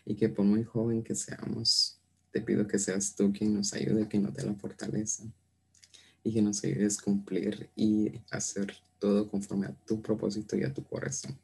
Y 0.06 0.16
que 0.16 0.30
por 0.30 0.46
muy 0.46 0.64
joven 0.64 1.04
que 1.04 1.14
seamos, 1.14 2.00
te 2.32 2.42
pido 2.42 2.68
que 2.68 2.80
seas 2.80 3.16
tú 3.16 3.32
quien 3.32 3.54
nos 3.54 3.74
ayude, 3.74 4.08
que 4.08 4.20
nos 4.20 4.34
dé 4.34 4.44
la 4.44 4.56
fortaleza 4.56 5.24
y 6.24 6.34
que 6.34 6.42
nos 6.42 6.64
ayudes 6.64 7.00
a 7.00 7.04
cumplir 7.04 7.70
y 7.76 8.20
hacer 8.32 8.74
todo 8.98 9.30
conforme 9.30 9.68
a 9.68 9.74
tu 9.86 10.02
propósito 10.02 10.58
y 10.58 10.64
a 10.64 10.74
tu 10.74 10.84
corazón. 10.84 11.38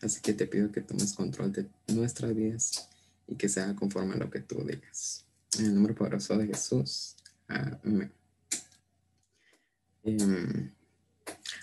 Así 0.00 0.20
que 0.20 0.32
te 0.32 0.46
pido 0.46 0.70
que 0.70 0.80
tomes 0.80 1.12
control 1.12 1.52
de 1.52 1.66
nuestras 1.88 2.34
vidas 2.34 2.88
y 3.26 3.36
que 3.36 3.48
sea 3.48 3.74
conforme 3.74 4.14
a 4.14 4.18
lo 4.18 4.30
que 4.30 4.40
tú 4.40 4.62
digas. 4.64 5.24
En 5.58 5.66
el 5.66 5.74
nombre 5.74 5.94
poderoso 5.94 6.36
de 6.36 6.46
Jesús. 6.46 7.16
Amén. 7.48 8.12
Em, 10.02 10.70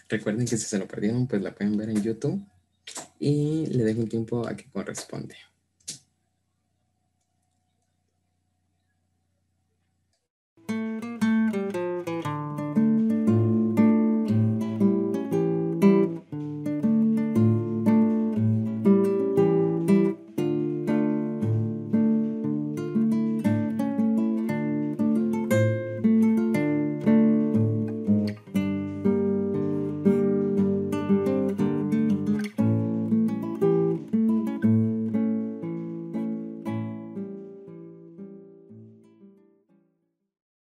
recuerden 0.09 0.45
que 0.45 0.57
si 0.57 0.65
se 0.65 0.77
lo 0.77 0.87
perdieron, 0.87 1.27
pues 1.27 1.41
la 1.41 1.53
pueden 1.53 1.77
ver 1.77 1.89
en 1.89 2.01
YouTube 2.01 2.41
y 3.19 3.65
le 3.67 3.83
dejo 3.83 4.01
un 4.01 4.09
tiempo 4.09 4.47
a 4.47 4.55
que 4.55 4.69
corresponde. 4.69 5.35